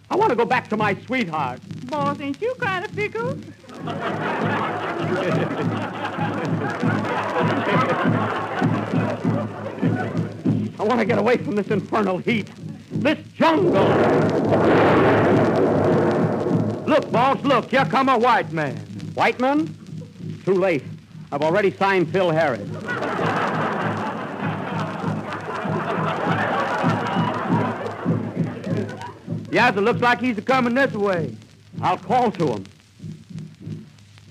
I 0.09 0.15
want 0.15 0.31
to 0.31 0.35
go 0.35 0.43
back 0.43 0.69
to 0.69 0.77
my 0.77 0.95
sweetheart. 1.05 1.59
Boss, 1.85 2.19
ain't 2.19 2.41
you 2.41 2.55
kind 2.55 2.83
of 2.83 2.89
fickle? 2.89 3.37
I 10.79 10.83
want 10.83 10.99
to 10.99 11.05
get 11.05 11.19
away 11.19 11.37
from 11.37 11.55
this 11.55 11.67
infernal 11.67 12.17
heat. 12.17 12.49
This 12.91 13.19
jungle. 13.35 13.83
Look, 16.85 17.11
boss, 17.11 17.41
look, 17.43 17.71
here 17.71 17.85
come 17.85 18.09
a 18.09 18.17
white 18.17 18.51
man. 18.51 18.75
White 19.13 19.39
man? 19.39 19.73
Too 20.43 20.53
late. 20.53 20.83
I've 21.31 21.41
already 21.41 21.71
signed 21.71 22.11
Phil 22.11 22.29
Harris. 22.29 22.69
Yes, 29.51 29.77
it 29.77 29.81
looks 29.81 30.01
like 30.01 30.19
he's 30.19 30.39
coming 30.39 30.73
this 30.73 30.93
way. 30.93 31.35
I'll 31.81 31.97
call 31.97 32.31
to 32.31 32.47
him. 32.47 32.65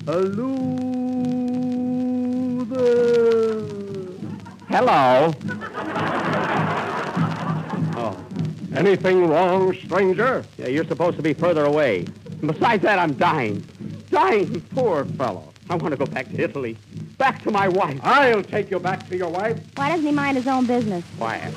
Hello 0.04 0.66
there. 2.64 3.62
Hello. 4.68 5.32
Oh. 7.94 8.16
Anything 8.74 9.28
wrong, 9.28 9.72
stranger? 9.74 10.44
Yeah, 10.58 10.66
you're 10.68 10.84
supposed 10.84 11.16
to 11.18 11.22
be 11.22 11.34
further 11.34 11.64
away. 11.66 12.06
Besides 12.44 12.82
that, 12.82 12.98
I'm 12.98 13.14
dying. 13.14 13.64
Dying, 14.10 14.60
poor 14.74 15.04
fellow. 15.04 15.52
I 15.70 15.76
want 15.76 15.92
to 15.92 15.96
go 15.96 16.06
back 16.06 16.28
to 16.30 16.40
Italy. 16.40 16.76
Back 17.16 17.42
to 17.44 17.50
my 17.50 17.68
wife. 17.68 18.00
I'll 18.02 18.42
take 18.42 18.70
you 18.70 18.80
back 18.80 19.08
to 19.08 19.16
your 19.16 19.28
wife. 19.28 19.60
Why 19.76 19.90
doesn't 19.90 20.04
he 20.04 20.12
mind 20.12 20.36
his 20.36 20.48
own 20.48 20.66
business? 20.66 21.04
Quiet. 21.16 21.54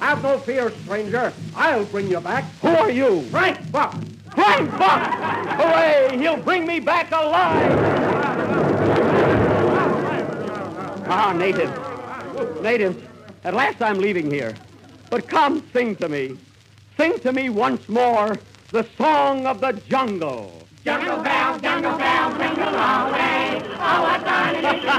Have 0.00 0.22
no 0.22 0.38
fear, 0.38 0.70
stranger. 0.84 1.32
I'll 1.56 1.84
bring 1.86 2.08
you 2.08 2.20
back. 2.20 2.44
Who 2.62 2.68
are 2.68 2.90
you? 2.90 3.22
Frank 3.22 3.70
Buck. 3.72 3.96
Frank 4.34 4.70
Buck! 4.78 5.12
Hooray! 5.58 6.16
He'll 6.16 6.36
bring 6.36 6.66
me 6.66 6.78
back 6.78 7.10
alive! 7.10 7.78
Ah, 11.08 11.32
natives. 11.36 11.72
Natives, 12.62 12.96
at 13.42 13.54
last 13.54 13.82
I'm 13.82 13.98
leaving 13.98 14.30
here. 14.30 14.54
But 15.10 15.26
come 15.28 15.62
sing 15.72 15.96
to 15.96 16.08
me. 16.08 16.38
Sing 16.96 17.18
to 17.20 17.32
me 17.32 17.50
once 17.50 17.88
more 17.88 18.36
the 18.70 18.86
song 18.96 19.46
of 19.46 19.60
the 19.60 19.72
jungle. 19.88 20.52
Jungle 20.84 21.22
bells, 21.22 21.60
jungle 21.60 21.98
bells, 21.98 22.34
ring 22.38 22.54
the 22.54 22.70
long 22.70 23.12
way. 23.12 23.60
Oh, 23.64 24.02
what 24.02 24.22
fun 24.22 24.54
it 24.54 24.64
is 24.64 24.80
to 24.80 24.90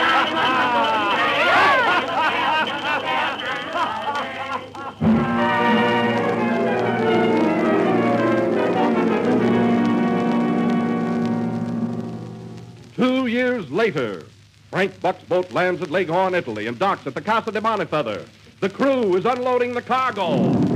Two 12.96 13.28
years 13.28 13.72
later, 13.72 14.26
Frank 14.70 15.00
Buck's 15.02 15.24
boat 15.24 15.52
lands 15.54 15.82
at 15.82 15.90
Leghorn, 15.90 16.36
Italy, 16.36 16.68
and 16.68 16.78
docks 16.78 17.08
at 17.08 17.16
the 17.16 17.22
Casa 17.22 17.52
de 17.52 17.62
Bonnyfeather. 17.62 18.28
The 18.60 18.70
crew 18.70 19.16
is 19.16 19.26
unloading 19.26 19.74
the 19.74 19.82
cargo. 19.82 20.71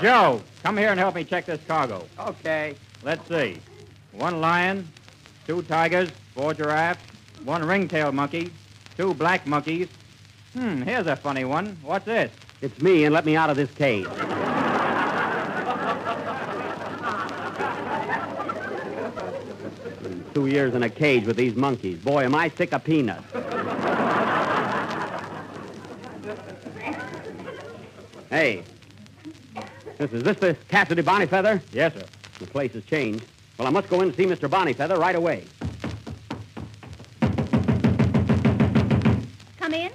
Joe, 0.00 0.42
come 0.62 0.76
here 0.76 0.90
and 0.90 0.98
help 1.00 1.14
me 1.14 1.24
check 1.24 1.46
this 1.46 1.60
cargo. 1.66 2.04
Okay. 2.18 2.74
Let's 3.02 3.26
see. 3.28 3.58
One 4.12 4.40
lion, 4.40 4.88
two 5.46 5.62
tigers, 5.62 6.10
four 6.34 6.54
giraffes, 6.54 7.00
one 7.44 7.64
ringtail 7.64 8.12
monkey, 8.12 8.50
two 8.96 9.14
black 9.14 9.46
monkeys. 9.46 9.88
Hmm, 10.52 10.82
here's 10.82 11.06
a 11.06 11.16
funny 11.16 11.44
one. 11.44 11.76
What's 11.82 12.04
this? 12.04 12.32
It's 12.60 12.80
me, 12.82 13.04
and 13.04 13.14
let 13.14 13.24
me 13.24 13.36
out 13.36 13.50
of 13.50 13.56
this 13.56 13.70
cage. 13.72 14.06
Two 20.34 20.46
years 20.46 20.74
in 20.74 20.82
a 20.82 20.90
cage 20.90 21.24
with 21.24 21.36
these 21.36 21.54
monkeys. 21.54 21.98
Boy, 21.98 22.24
am 22.24 22.34
I 22.34 22.48
sick 22.48 22.72
of 22.72 22.82
peanuts. 22.84 23.24
hey, 28.30 28.62
this 29.98 30.12
is 30.12 30.22
this 30.22 30.36
the 30.36 30.56
Cassidy 30.68 31.02
de 31.02 31.08
Bonnyfeather? 31.08 31.60
Yes, 31.72 31.92
sir. 31.94 32.04
The 32.38 32.46
place 32.46 32.72
has 32.72 32.84
changed. 32.84 33.24
Well, 33.58 33.66
I 33.66 33.70
must 33.70 33.88
go 33.88 34.00
in 34.00 34.08
and 34.08 34.16
see 34.16 34.24
Mr. 34.24 34.48
Bonnyfeather 34.48 34.96
right 34.96 35.16
away. 35.16 35.44
Come 39.58 39.74
in. 39.74 39.90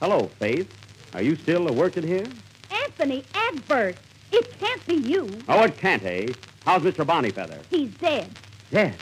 Hello, 0.00 0.28
Faith. 0.38 0.72
Are 1.14 1.22
you 1.22 1.36
still 1.36 1.72
working 1.72 2.06
here? 2.06 2.26
Anthony 2.70 3.24
Advert. 3.34 3.96
It 4.32 4.58
can't 4.58 4.84
be 4.86 4.96
you. 4.96 5.30
Oh, 5.48 5.62
it 5.62 5.78
can't, 5.78 6.02
eh? 6.04 6.26
How's 6.64 6.82
Mr. 6.82 7.06
Bonnyfeather? 7.06 7.60
He's 7.70 7.90
dead. 7.94 8.28
Dead. 8.72 8.96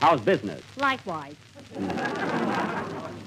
How's 0.00 0.20
business? 0.20 0.62
Likewise. 0.76 1.36
Well, 1.76 1.90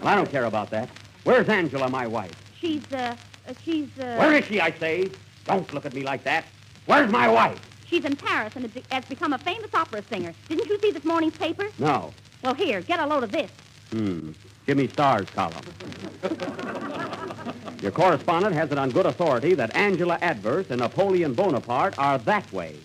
I 0.04 0.16
don't 0.16 0.30
care 0.30 0.46
about 0.46 0.70
that. 0.72 0.90
Where's 1.24 1.48
Angela, 1.48 1.90
my 1.90 2.06
wife? 2.06 2.34
She's, 2.60 2.84
uh, 2.92 3.16
uh, 3.48 3.54
she's, 3.64 3.88
uh... 3.98 4.18
Where 4.18 4.36
is 4.36 4.46
she, 4.46 4.60
I 4.60 4.72
say? 4.72 5.10
Don't 5.48 5.74
look 5.74 5.86
at 5.86 5.94
me 5.94 6.04
like 6.04 6.24
that. 6.26 6.46
Where's 6.86 7.12
my 7.12 7.28
wife? 7.28 7.60
She's 7.88 8.04
in 8.04 8.16
Paris 8.16 8.56
and 8.56 8.70
has 8.92 9.06
become 9.06 9.34
a 9.34 9.38
famous 9.38 9.74
opera 9.74 10.04
singer. 10.10 10.34
Didn't 10.50 10.68
you 10.68 10.78
see 10.80 10.92
this 10.92 11.06
morning's 11.06 11.38
paper? 11.38 11.70
No. 11.80 12.14
Well, 12.44 12.54
here, 12.54 12.82
get 12.82 13.00
a 13.00 13.06
load 13.08 13.24
of 13.24 13.32
this. 13.32 13.50
Hmm. 13.92 14.32
Jimmy 14.66 14.88
Starr's 14.90 15.30
column. 15.30 15.64
Your 17.82 17.92
correspondent 17.92 18.54
has 18.56 18.72
it 18.72 18.78
on 18.78 18.90
good 18.90 19.06
authority 19.06 19.54
that 19.54 19.74
Angela 19.76 20.18
Adverse 20.22 20.66
and 20.70 20.82
Napoleon 20.82 21.34
Bonaparte 21.34 21.98
are 21.98 22.18
that 22.20 22.52
way. 22.52 22.76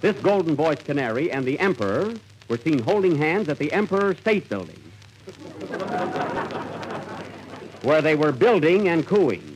This 0.00 0.16
golden 0.20 0.54
voiced 0.54 0.84
canary 0.84 1.32
and 1.32 1.44
the 1.44 1.58
Emperor 1.58 2.14
were 2.48 2.58
seen 2.58 2.78
holding 2.80 3.16
hands 3.16 3.48
at 3.48 3.58
the 3.58 3.72
Emperor 3.72 4.14
State 4.14 4.48
Building, 4.48 4.80
where 7.82 8.02
they 8.02 8.14
were 8.14 8.30
building 8.30 8.88
and 8.88 9.06
cooing. 9.06 9.53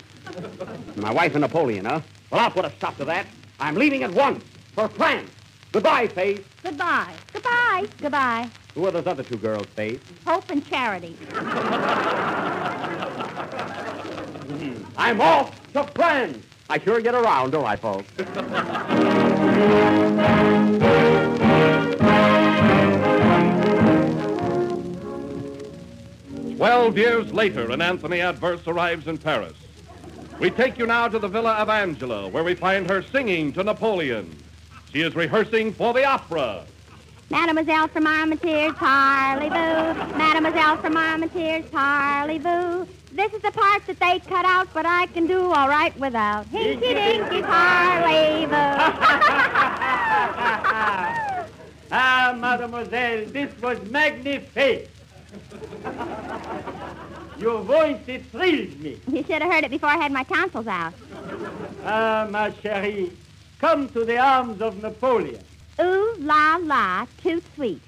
My 1.01 1.13
wife 1.13 1.35
and 1.35 1.43
Napoleon, 1.43 1.85
huh? 1.85 2.01
Well, 2.31 2.41
I'll 2.41 2.51
put 2.51 2.65
a 2.65 2.71
stop 2.71 2.97
to 2.99 3.05
that. 3.07 3.27
I'm 3.61 3.77
leaving 3.77 4.03
at 4.03 4.13
once 4.13 4.45
for 4.75 4.89
France. 4.89 5.31
Goodbye, 5.73 6.09
Faith. 6.09 6.47
Goodbye. 6.63 7.15
Goodbye. 7.33 7.87
Goodbye. 7.99 8.49
Who 8.75 8.87
are 8.87 8.91
those 8.91 9.07
other 9.07 9.23
two 9.23 9.37
girls, 9.37 9.67
Faith? 9.77 10.03
Hope 10.27 10.51
and 10.51 10.67
Charity. 10.69 11.17
I'm 14.97 15.21
off 15.21 15.73
to 15.73 15.85
France. 15.95 16.45
I 16.71 16.79
sure 16.79 17.01
get 17.01 17.15
around, 17.15 17.53
don't 17.53 17.65
I, 17.65 17.77
folks? 17.77 18.11
Twelve 26.57 26.99
years 26.99 27.33
later, 27.33 27.71
and 27.71 27.83
Anthony 27.83 28.21
Adverse 28.21 28.67
arrives 28.67 29.07
in 29.07 29.19
Paris. 29.19 29.55
We 30.41 30.51
take 30.51 30.79
you 30.79 30.87
now 30.87 31.09
to 31.09 31.19
the 31.19 31.27
villa 31.27 31.55
of 31.55 31.69
Angela, 31.69 32.29
where 32.29 32.45
we 32.45 32.55
find 32.55 32.89
her 32.89 33.03
singing 33.03 33.53
to 33.55 33.65
Napoleon. 33.65 34.37
She 34.93 35.01
is 35.03 35.17
rehearsing 35.17 35.73
for 35.73 35.93
the 35.93 36.05
opera. 36.05 36.65
Mademoiselle 37.29 37.89
from 37.89 38.07
Armentières, 38.07 38.75
parlez-vous. 38.77 40.17
Mademoiselle 40.17 40.77
from 40.79 40.95
Armentières, 40.95 41.69
parlez-vous. 41.71 42.87
This 43.13 43.33
is 43.33 43.43
the 43.43 43.51
part 43.51 43.85
that 43.87 43.99
they 43.99 44.21
cut 44.21 44.45
out, 44.47 44.69
but 44.73 44.87
I 44.87 45.07
can 45.07 45.27
do 45.27 45.53
all 45.53 45.69
right 45.69 45.97
without. 45.99 46.47
Hinky 46.47 46.95
dinky 46.95 47.43
parlez-vous. 47.43 48.55
Ah, 51.91 52.37
mademoiselle, 52.39 53.25
this 53.33 53.51
was 53.63 53.83
magnifique. 53.91 54.91
Your 57.39 57.63
voice, 57.63 58.01
it 58.09 58.25
thrills 58.27 58.75
me. 58.77 58.99
you 59.07 59.23
should 59.23 59.43
have 59.43 59.53
heard 59.53 59.65
it 59.65 59.71
before 59.71 59.89
I 59.91 59.97
had 59.97 60.11
my 60.13 60.25
tonsils 60.25 60.67
out. 60.67 60.93
Ah, 61.85 62.27
ma 62.29 62.51
chérie, 62.51 63.13
come 63.61 63.89
to 63.91 64.05
the 64.05 64.19
arms 64.19 64.61
of 64.61 64.83
Napoleon. 64.83 65.43
Ooh 65.81 66.15
la 66.19 66.57
la, 66.57 67.07
too 67.23 67.41
sweet. 67.55 67.81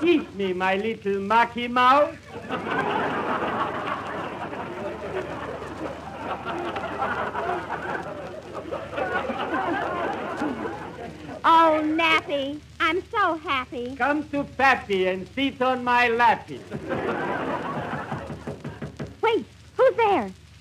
Kiss 0.00 0.22
me, 0.34 0.52
my 0.52 0.76
little 0.76 1.20
Mickey 1.20 1.66
Mouse. 1.66 2.14
Oh, 11.42 11.80
Nappy, 11.82 12.60
I'm 12.78 13.02
so 13.10 13.36
happy. 13.38 13.96
Come 13.96 14.28
to 14.28 14.44
Pappy 14.44 15.08
and 15.08 15.26
sit 15.34 15.60
on 15.60 15.82
my 15.82 16.08
lappy. 16.08 16.60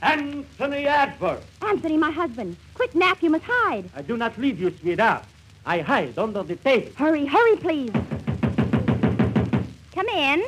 Anthony 0.01 0.87
Adverse. 0.87 1.43
Anthony, 1.61 1.97
my 1.97 2.11
husband. 2.11 2.55
Quick, 2.73 2.95
Nap, 2.95 3.21
you 3.21 3.29
must 3.29 3.43
hide. 3.45 3.89
I 3.95 4.01
do 4.01 4.15
not 4.17 4.37
leave 4.37 4.59
you, 4.59 4.73
sweetheart. 4.79 5.25
I 5.65 5.79
hide 5.79 6.17
under 6.17 6.41
the 6.43 6.55
table. 6.55 6.89
Hurry, 6.95 7.25
hurry, 7.25 7.57
please. 7.57 7.91
Come 9.93 10.07
in. 10.07 10.45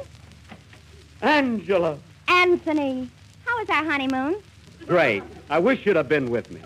Angela. 1.21 1.97
Anthony, 2.27 3.09
how 3.45 3.59
was 3.59 3.69
our 3.69 3.83
honeymoon? 3.83 4.37
Great. 4.87 5.23
I 5.49 5.59
wish 5.59 5.85
you'd 5.85 5.97
have 5.97 6.09
been 6.09 6.31
with 6.31 6.49
me. 6.51 6.61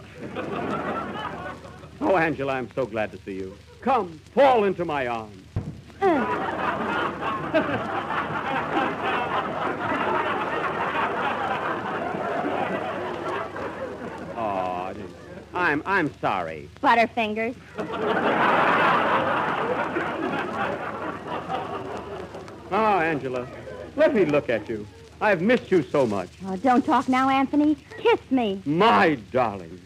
Oh, 2.02 2.18
Angela, 2.18 2.54
I'm 2.54 2.70
so 2.76 2.86
glad 2.86 3.12
to 3.12 3.18
see 3.26 3.34
you. 3.34 3.58
Come, 3.82 4.20
fall 4.34 4.64
into 4.66 4.86
my 4.86 5.08
arms. 5.08 5.44
Oh, 6.02 6.08
I'm 15.66 15.82
I'm 15.88 16.14
sorry. 16.20 16.70
Butterfingers. 16.84 17.56
Oh, 22.72 23.00
Angela, 23.00 23.48
let 23.96 24.14
me 24.14 24.26
look 24.26 24.48
at 24.50 24.70
you. 24.70 24.86
I've 25.22 25.42
missed 25.42 25.72
you 25.72 25.82
so 25.82 26.06
much. 26.06 26.30
Oh, 26.46 26.56
don't 26.58 26.86
talk 26.86 27.10
now, 27.10 27.30
Anthony. 27.30 27.78
Kiss 27.98 28.20
me. 28.30 28.62
My 28.66 29.16
darling. 29.32 29.82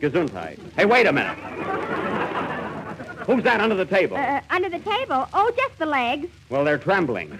Gesundheit. 0.00 0.58
Hey, 0.74 0.86
wait 0.86 1.06
a 1.06 1.12
minute. 1.12 1.36
Who's 3.26 3.42
that 3.44 3.60
under 3.60 3.74
the 3.74 3.84
table? 3.84 4.16
Uh, 4.16 4.40
under 4.48 4.70
the 4.70 4.78
table? 4.78 5.28
Oh, 5.34 5.52
just 5.54 5.78
the 5.78 5.86
legs. 5.86 6.28
Well, 6.48 6.64
they're 6.64 6.78
trembling. 6.78 7.38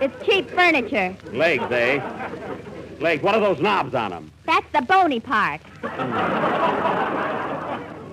It's 0.00 0.26
cheap 0.26 0.50
furniture. 0.50 1.16
Legs, 1.32 1.70
eh? 1.70 2.00
Legs. 3.02 3.22
What 3.22 3.34
are 3.34 3.40
those 3.40 3.60
knobs 3.60 3.94
on 3.94 4.12
them? 4.12 4.30
That's 4.46 4.66
the 4.72 4.82
bony 4.82 5.20
part. 5.20 5.60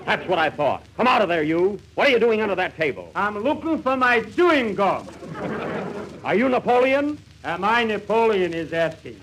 That's 0.05 0.27
what 0.27 0.39
I 0.39 0.49
thought. 0.49 0.83
Come 0.97 1.05
out 1.05 1.21
of 1.21 1.29
there, 1.29 1.43
you. 1.43 1.79
What 1.93 2.07
are 2.07 2.11
you 2.11 2.19
doing 2.19 2.41
under 2.41 2.55
that 2.55 2.75
table? 2.75 3.11
I'm 3.15 3.37
looking 3.37 3.81
for 3.83 3.95
my 3.95 4.21
chewing 4.21 4.73
gum. 4.73 5.07
Are 6.23 6.33
you 6.33 6.49
Napoleon? 6.49 7.19
Am 7.43 7.63
I 7.63 7.83
Napoleon 7.83 8.53
is 8.53 8.73
asking. 8.73 9.21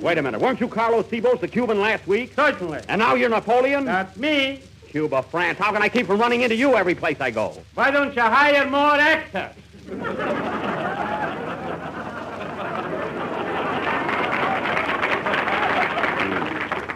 Wait 0.00 0.16
a 0.18 0.22
minute. 0.22 0.40
Weren't 0.40 0.58
you 0.60 0.66
Carlos 0.66 1.04
Cibos, 1.06 1.40
the 1.40 1.46
Cuban, 1.46 1.78
last 1.80 2.06
week? 2.06 2.32
Certainly. 2.34 2.80
And 2.88 2.98
now 2.98 3.14
you're 3.14 3.28
Napoleon? 3.28 3.84
That's 3.84 4.16
me. 4.16 4.62
Cuba, 4.88 5.22
France. 5.22 5.58
How 5.58 5.70
can 5.72 5.82
I 5.82 5.88
keep 5.88 6.06
from 6.06 6.18
running 6.18 6.40
into 6.40 6.56
you 6.56 6.74
every 6.74 6.94
place 6.94 7.20
I 7.20 7.30
go? 7.30 7.62
Why 7.74 7.90
don't 7.90 8.16
you 8.16 8.22
hire 8.22 8.68
more 8.68 8.96
actors? 8.96 9.54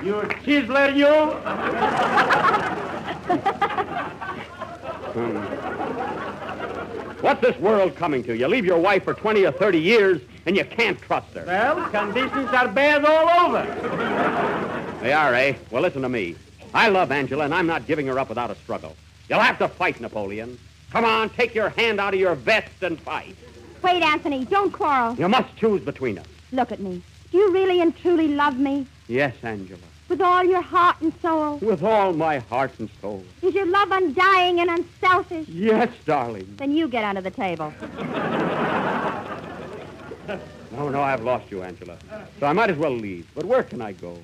You 0.07 0.15
chiseler, 0.45 0.95
you? 0.95 1.13
What's 7.21 7.41
this 7.41 7.57
world 7.59 7.97
coming 7.97 8.23
to? 8.25 8.37
You 8.37 8.47
leave 8.47 8.65
your 8.65 8.79
wife 8.79 9.05
for 9.05 9.15
20 9.15 9.45
or 9.45 9.53
30 9.53 9.79
years, 9.79 10.21
and 10.47 10.57
you 10.57 10.65
can't 10.65 11.01
trust 11.01 11.35
her. 11.35 11.45
Well, 11.45 11.89
conditions 11.91 12.49
are 12.51 12.69
bad 12.69 13.05
all 13.05 13.47
over. 13.47 13.65
They 15.03 15.13
are, 15.13 15.35
eh? 15.35 15.55
Well, 15.71 15.83
listen 15.83 16.03
to 16.03 16.09
me. 16.09 16.37
I 16.73 16.89
love 16.89 17.11
Angela, 17.11 17.45
and 17.45 17.55
I'm 17.55 17.67
not 17.67 17.87
giving 17.87 18.07
her 18.07 18.19
up 18.19 18.29
without 18.29 18.51
a 18.51 18.55
struggle. 18.55 18.95
You'll 19.29 19.41
have 19.41 19.59
to 19.59 19.69
fight, 19.69 20.01
Napoleon. 20.01 20.59
Come 20.91 21.05
on, 21.05 21.31
take 21.31 21.55
your 21.55 21.71
hand 21.71 21.99
out 22.01 22.15
of 22.15 22.21
your 22.21 22.37
vest 22.37 22.83
and 22.83 23.01
fight. 23.01 23.35
Wait, 23.83 24.03
Anthony, 24.03 24.45
don't 24.45 24.73
quarrel. 24.73 25.15
You 25.17 25.29
must 25.29 25.57
choose 25.57 25.83
between 25.83 26.19
us. 26.19 26.27
Look 26.53 26.71
at 26.71 26.81
me. 26.81 27.03
Do 27.33 27.39
you 27.39 27.53
really 27.53 27.81
and 27.81 27.97
truly 27.97 28.29
love 28.29 28.59
me? 28.59 28.87
Yes, 29.09 29.35
Angela. 29.43 29.81
With 30.09 30.21
all 30.21 30.45
your 30.45 30.63
heart 30.63 31.01
and 31.01 31.13
soul? 31.21 31.59
With 31.59 31.83
all 31.83 32.13
my 32.13 32.39
heart 32.39 32.73
and 32.79 32.89
soul. 33.01 33.25
Is 33.43 33.55
your 33.55 33.67
love 33.67 33.89
undying 33.91 34.61
and 34.61 34.71
unselfish? 34.71 35.49
Yes, 35.49 35.89
darling. 36.05 36.55
Then 36.59 36.71
you 36.71 36.87
get 36.87 37.05
under 37.05 37.21
the 37.21 37.31
table. 37.31 37.73
No, 40.73 40.89
no, 40.91 41.01
I've 41.01 41.23
lost 41.23 41.51
you, 41.51 41.63
Angela. 41.63 41.97
So 42.39 42.47
I 42.47 42.53
might 42.53 42.71
as 42.71 42.77
well 42.77 42.91
leave. 42.93 43.27
But 43.35 43.47
where 43.47 43.63
can 43.63 43.81
I 43.81 43.93
go? 43.93 44.19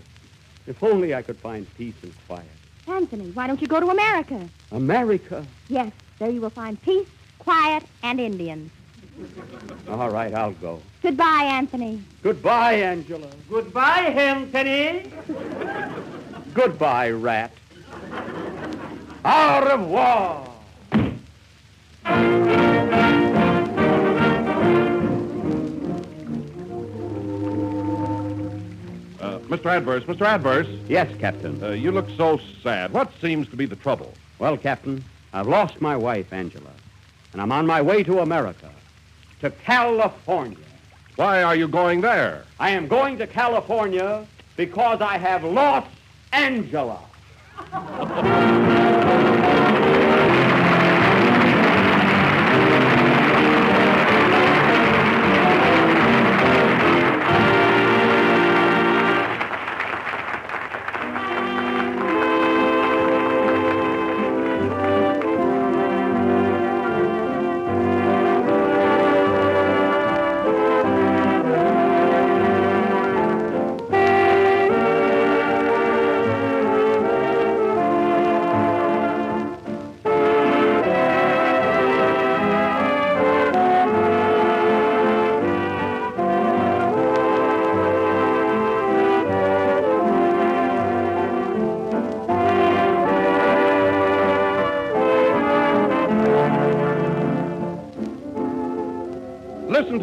If 0.66 0.83
only 0.83 1.14
I 1.14 1.23
could 1.23 1.38
find 1.38 1.66
peace 1.77 1.95
and 2.03 2.12
quiet. 2.27 2.47
Anthony, 2.87 3.31
why 3.33 3.47
don't 3.47 3.61
you 3.61 3.66
go 3.66 3.81
to 3.81 3.88
America? 3.88 4.49
America? 4.71 5.45
Yes, 5.68 5.92
there 6.18 6.31
you 6.31 6.40
will 6.40 6.51
find 6.51 6.81
peace, 6.83 7.09
quiet, 7.38 7.85
and 8.03 8.21
Indians. 8.21 8.71
All 9.88 10.11
right, 10.11 10.33
I'll 10.35 10.53
go. 10.53 10.81
Goodbye, 11.03 11.44
Anthony. 11.44 12.03
Goodbye, 12.22 12.75
Angela. 12.75 13.29
Goodbye, 13.48 14.07
Anthony. 14.16 15.11
Goodbye, 16.55 17.11
rat. 17.11 17.53
Au 19.25 19.61
revoir. 19.64 20.48
Uh, 29.20 29.38
Mr. 29.48 29.66
Adverse, 29.66 30.03
Mr. 30.05 30.22
Adverse, 30.22 30.66
Yes, 30.88 31.09
Captain. 31.20 31.62
uh, 31.62 31.70
you 31.70 31.92
look 31.92 32.09
so 32.16 32.40
sad. 32.62 32.92
What 32.92 33.12
seems 33.20 33.48
to 33.51 33.57
be 33.57 33.66
the 33.66 33.77
trouble? 33.77 34.12
Well, 34.40 34.57
Captain, 34.57 35.05
I've 35.33 35.46
lost 35.46 35.81
my 35.81 35.96
wife, 35.96 36.33
Angela, 36.33 36.70
and 37.33 37.40
I'm 37.40 37.53
on 37.53 37.66
my 37.66 37.81
way 37.81 38.03
to 38.03 38.18
America, 38.20 38.68
to 39.42 39.50
California. 39.50 40.57
Why 41.16 41.42
are 41.42 41.57
you 41.57 41.68
going 41.68 42.00
there? 42.00 42.44
I 42.61 42.70
am 42.70 42.87
going 42.87 43.18
to 43.18 43.26
California 43.26 44.24
because 44.57 45.00
I 45.00 45.18
have 45.18 45.42
lost 45.42 45.90
Angela. 46.33 47.00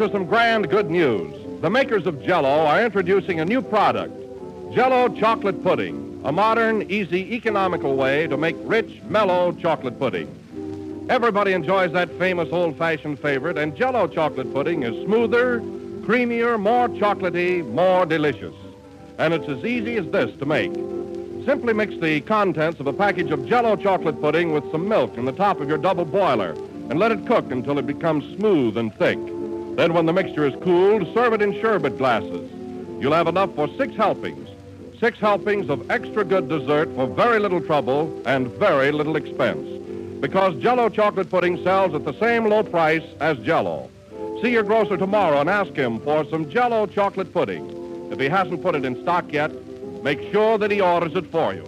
To 0.00 0.10
some 0.10 0.24
grand 0.24 0.70
good 0.70 0.88
news. 0.90 1.60
The 1.60 1.68
makers 1.68 2.06
of 2.06 2.22
Jello 2.22 2.64
are 2.64 2.82
introducing 2.82 3.38
a 3.38 3.44
new 3.44 3.60
product, 3.60 4.14
Jello 4.72 5.10
chocolate 5.10 5.62
pudding, 5.62 6.22
a 6.24 6.32
modern, 6.32 6.90
easy, 6.90 7.34
economical 7.34 7.94
way 7.96 8.26
to 8.26 8.38
make 8.38 8.56
rich, 8.60 9.02
mellow 9.10 9.52
chocolate 9.52 9.98
pudding. 9.98 11.06
Everybody 11.10 11.52
enjoys 11.52 11.92
that 11.92 12.10
famous 12.12 12.48
old-fashioned 12.50 13.18
favorite, 13.18 13.58
and 13.58 13.76
Jello 13.76 14.06
chocolate 14.06 14.50
pudding 14.54 14.84
is 14.84 15.04
smoother, 15.04 15.60
creamier, 16.00 16.58
more 16.58 16.88
chocolatey, 16.88 17.62
more 17.66 18.06
delicious. 18.06 18.54
And 19.18 19.34
it's 19.34 19.50
as 19.50 19.66
easy 19.66 19.98
as 19.98 20.06
this 20.06 20.34
to 20.38 20.46
make. 20.46 20.72
Simply 21.44 21.74
mix 21.74 21.94
the 21.98 22.22
contents 22.22 22.80
of 22.80 22.86
a 22.86 22.94
package 22.94 23.30
of 23.32 23.46
Jello 23.46 23.76
chocolate 23.76 24.18
pudding 24.18 24.54
with 24.54 24.64
some 24.72 24.88
milk 24.88 25.18
in 25.18 25.26
the 25.26 25.32
top 25.32 25.60
of 25.60 25.68
your 25.68 25.76
double 25.76 26.06
boiler 26.06 26.52
and 26.88 26.98
let 26.98 27.12
it 27.12 27.26
cook 27.26 27.50
until 27.50 27.78
it 27.78 27.86
becomes 27.86 28.24
smooth 28.38 28.78
and 28.78 28.94
thick. 28.94 29.18
Then 29.76 29.94
when 29.94 30.06
the 30.06 30.12
mixture 30.12 30.46
is 30.46 30.54
cooled, 30.62 31.12
serve 31.14 31.32
it 31.32 31.42
in 31.42 31.60
sherbet 31.60 31.96
glasses. 31.98 32.50
You'll 33.00 33.14
have 33.14 33.28
enough 33.28 33.54
for 33.54 33.68
six 33.76 33.94
helpings. 33.94 34.48
Six 34.98 35.18
helpings 35.18 35.70
of 35.70 35.90
extra 35.90 36.24
good 36.24 36.48
dessert 36.48 36.94
for 36.94 37.06
very 37.06 37.38
little 37.38 37.60
trouble 37.60 38.22
and 38.26 38.48
very 38.48 38.92
little 38.92 39.16
expense. 39.16 39.66
Because 40.20 40.54
Jello 40.60 40.90
chocolate 40.90 41.30
pudding 41.30 41.62
sells 41.64 41.94
at 41.94 42.04
the 42.04 42.12
same 42.20 42.46
low 42.46 42.62
price 42.62 43.04
as 43.20 43.38
Jello. 43.38 43.90
See 44.42 44.50
your 44.50 44.62
grocer 44.62 44.98
tomorrow 44.98 45.40
and 45.40 45.48
ask 45.48 45.72
him 45.72 46.00
for 46.00 46.26
some 46.26 46.50
Jello 46.50 46.86
chocolate 46.86 47.32
pudding. 47.32 48.10
If 48.12 48.20
he 48.20 48.28
hasn't 48.28 48.62
put 48.62 48.74
it 48.74 48.84
in 48.84 49.00
stock 49.02 49.32
yet, 49.32 49.50
make 50.02 50.20
sure 50.32 50.58
that 50.58 50.70
he 50.70 50.82
orders 50.82 51.14
it 51.14 51.26
for 51.30 51.54
you. 51.54 51.64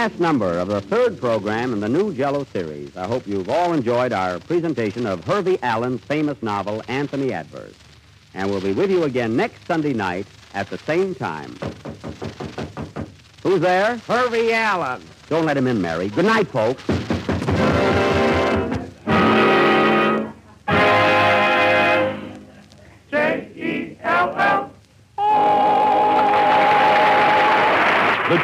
Last 0.00 0.18
number 0.18 0.58
of 0.58 0.68
the 0.68 0.80
third 0.80 1.20
program 1.20 1.74
in 1.74 1.80
the 1.80 1.88
new 1.88 2.14
Jello 2.14 2.44
series. 2.54 2.96
I 2.96 3.06
hope 3.06 3.26
you've 3.26 3.50
all 3.50 3.74
enjoyed 3.74 4.14
our 4.14 4.38
presentation 4.38 5.04
of 5.04 5.22
Hervey 5.24 5.58
Allen's 5.60 6.00
famous 6.00 6.42
novel, 6.42 6.82
Anthony 6.88 7.34
Adverse. 7.34 7.74
And 8.32 8.48
we'll 8.48 8.62
be 8.62 8.72
with 8.72 8.90
you 8.90 9.04
again 9.04 9.36
next 9.36 9.66
Sunday 9.66 9.92
night 9.92 10.26
at 10.54 10.70
the 10.70 10.78
same 10.78 11.14
time. 11.14 11.54
Who's 13.42 13.60
there? 13.60 13.98
Hervey 13.98 14.54
Allen. 14.54 15.02
Don't 15.28 15.44
let 15.44 15.58
him 15.58 15.66
in, 15.66 15.82
Mary. 15.82 16.08
Good 16.08 16.24
night, 16.24 16.48
folks. 16.48 16.82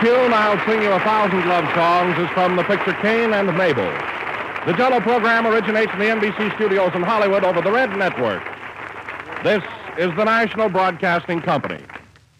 Tune 0.00 0.32
I'll 0.32 0.58
Sing 0.66 0.82
You 0.82 0.92
a 0.92 1.00
Thousand 1.00 1.48
Love 1.48 1.64
Songs 1.74 2.18
is 2.18 2.28
from 2.34 2.56
the 2.56 2.64
picture 2.64 2.92
Cain 3.00 3.32
and 3.32 3.56
Mabel. 3.56 3.90
The 4.66 4.74
Jello 4.74 5.00
program 5.00 5.46
originates 5.46 5.92
in 5.92 5.98
the 6.00 6.06
NBC 6.06 6.54
studios 6.56 6.90
in 6.94 7.02
Hollywood 7.02 7.44
over 7.44 7.62
the 7.62 7.70
Red 7.70 7.96
Network. 7.96 8.42
This 9.44 9.62
is 9.98 10.14
the 10.16 10.24
National 10.24 10.68
Broadcasting 10.68 11.40
Company. 11.40 11.78